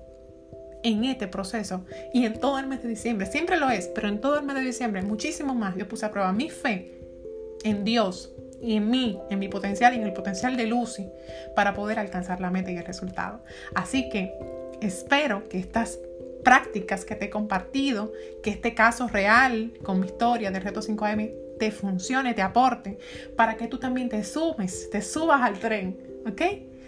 en 0.82 1.04
este 1.04 1.28
proceso 1.28 1.84
y 2.14 2.24
en 2.24 2.40
todo 2.40 2.58
el 2.58 2.68
mes 2.68 2.82
de 2.82 2.88
diciembre. 2.88 3.26
Siempre 3.26 3.58
lo 3.58 3.68
es, 3.68 3.88
pero 3.88 4.08
en 4.08 4.22
todo 4.22 4.38
el 4.38 4.46
mes 4.46 4.56
de 4.56 4.62
diciembre, 4.62 5.02
muchísimo 5.02 5.54
más. 5.54 5.76
Yo 5.76 5.86
puse 5.86 6.06
a 6.06 6.10
prueba 6.10 6.32
mi 6.32 6.48
fe 6.48 7.02
en 7.64 7.84
Dios 7.84 8.32
y 8.62 8.76
en 8.76 8.88
mí, 8.88 9.18
en 9.28 9.38
mi 9.40 9.48
potencial 9.48 9.92
y 9.92 9.98
en 9.98 10.04
el 10.04 10.14
potencial 10.14 10.56
de 10.56 10.66
Lucy 10.66 11.06
para 11.54 11.74
poder 11.74 11.98
alcanzar 11.98 12.40
la 12.40 12.48
meta 12.48 12.70
y 12.70 12.78
el 12.78 12.84
resultado. 12.86 13.44
Así 13.74 14.08
que 14.08 14.32
espero 14.86 15.48
que 15.48 15.58
estas 15.58 15.98
prácticas 16.44 17.04
que 17.04 17.16
te 17.16 17.26
he 17.26 17.30
compartido, 17.30 18.12
que 18.42 18.50
este 18.50 18.74
caso 18.74 19.08
real 19.08 19.72
con 19.82 20.00
mi 20.00 20.06
historia 20.06 20.50
del 20.50 20.62
reto 20.62 20.80
5M 20.80 21.34
te 21.58 21.70
funcione, 21.70 22.34
te 22.34 22.42
aporte, 22.42 22.98
para 23.36 23.56
que 23.56 23.66
tú 23.66 23.78
también 23.78 24.08
te 24.08 24.22
sumes, 24.24 24.90
te 24.90 25.00
subas 25.02 25.42
al 25.42 25.58
tren, 25.58 25.98
¿ok? 26.26 26.42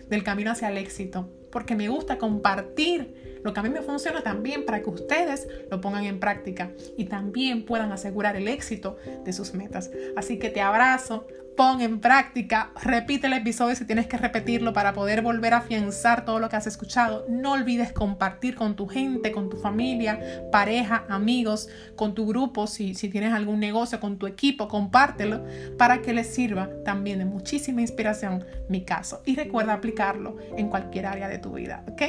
Del 0.09 0.23
camino 0.23 0.51
hacia 0.51 0.69
el 0.69 0.77
éxito. 0.77 1.29
Porque 1.51 1.75
me 1.75 1.89
gusta 1.89 2.19
compartir 2.19 3.41
lo 3.43 3.53
que 3.53 3.61
a 3.61 3.63
mí 3.63 3.69
me 3.69 3.81
funciona 3.81 4.23
también 4.23 4.67
para 4.67 4.83
que 4.83 4.91
ustedes 4.91 5.47
lo 5.71 5.81
pongan 5.81 6.05
en 6.05 6.19
práctica 6.19 6.73
y 6.97 7.05
también 7.05 7.65
puedan 7.65 7.93
asegurar 7.93 8.37
el 8.37 8.49
éxito 8.49 8.97
de 9.25 9.33
sus 9.33 9.55
metas. 9.55 9.91
Así 10.17 10.39
que 10.39 10.51
te 10.51 10.61
abrazo, 10.61 11.27
pon 11.57 11.81
en 11.81 12.01
práctica, 12.01 12.71
repite 12.83 13.27
el 13.27 13.33
episodio 13.33 13.75
si 13.75 13.85
tienes 13.85 14.07
que 14.07 14.17
repetirlo 14.17 14.73
para 14.73 14.93
poder 14.93 15.23
volver 15.23 15.55
a 15.55 15.59
afianzar 15.59 16.25
todo 16.25 16.39
lo 16.39 16.49
que 16.49 16.57
has 16.57 16.67
escuchado. 16.67 17.25
No 17.29 17.53
olvides 17.53 17.93
compartir 17.93 18.55
con 18.55 18.77
tu 18.77 18.87
gente, 18.87 19.33
con 19.33 19.51
tu 19.51 19.57
familia, 19.57 20.21
pareja, 20.53 21.05
amigos, 21.09 21.69
con 21.97 22.15
tu 22.15 22.27
grupo, 22.27 22.67
si, 22.67 22.95
si 22.95 23.09
tienes 23.09 23.33
algún 23.33 23.61
negocio, 23.61 24.01
con 24.01 24.19
tu 24.19 24.27
equipo, 24.27 24.69
compártelo 24.69 25.45
para 25.79 26.03
que 26.03 26.13
les 26.13 26.33
sirva 26.33 26.69
también 26.85 27.19
de 27.19 27.25
muchísima 27.25 27.81
inspiración 27.81 28.45
mi 28.69 28.83
caso. 28.83 29.23
Y 29.25 29.35
recuerda 29.35 29.73
aplicarlo 29.73 30.37
en 30.57 30.69
cualquier 30.69 31.07
área 31.07 31.29
de 31.29 31.39
tu 31.39 31.53
vida, 31.53 31.83
¿ok? 31.89 32.03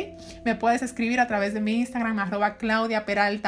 Me 0.45 0.55
puedes 0.55 0.81
escribir 0.81 1.19
a 1.19 1.27
través 1.27 1.53
de 1.53 1.61
mi 1.61 1.75
Instagram, 1.75 2.19
arroba 2.19 2.57
Claudia 2.57 3.05
Peralta 3.05 3.47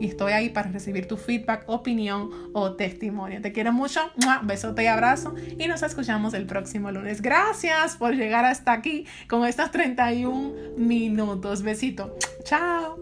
y 0.00 0.06
estoy 0.06 0.32
ahí 0.32 0.48
para 0.48 0.70
recibir 0.70 1.06
tu 1.08 1.16
feedback, 1.16 1.64
opinión 1.66 2.30
o 2.52 2.72
testimonio. 2.72 3.40
Te 3.40 3.52
quiero 3.52 3.72
mucho, 3.72 4.00
besote 4.42 4.84
y 4.84 4.86
y 5.58 5.68
nos 5.68 5.82
escuchamos 5.82 6.34
el 6.34 6.46
próximo 6.46 6.90
lunes. 6.90 7.22
Gracias 7.22 7.96
por 7.96 8.14
llegar 8.14 8.44
hasta 8.44 8.72
aquí 8.72 9.06
con 9.28 9.46
estos 9.46 9.70
31 9.70 10.76
minutos. 10.76 11.62
Besito. 11.62 12.16
Chao. 12.44 12.98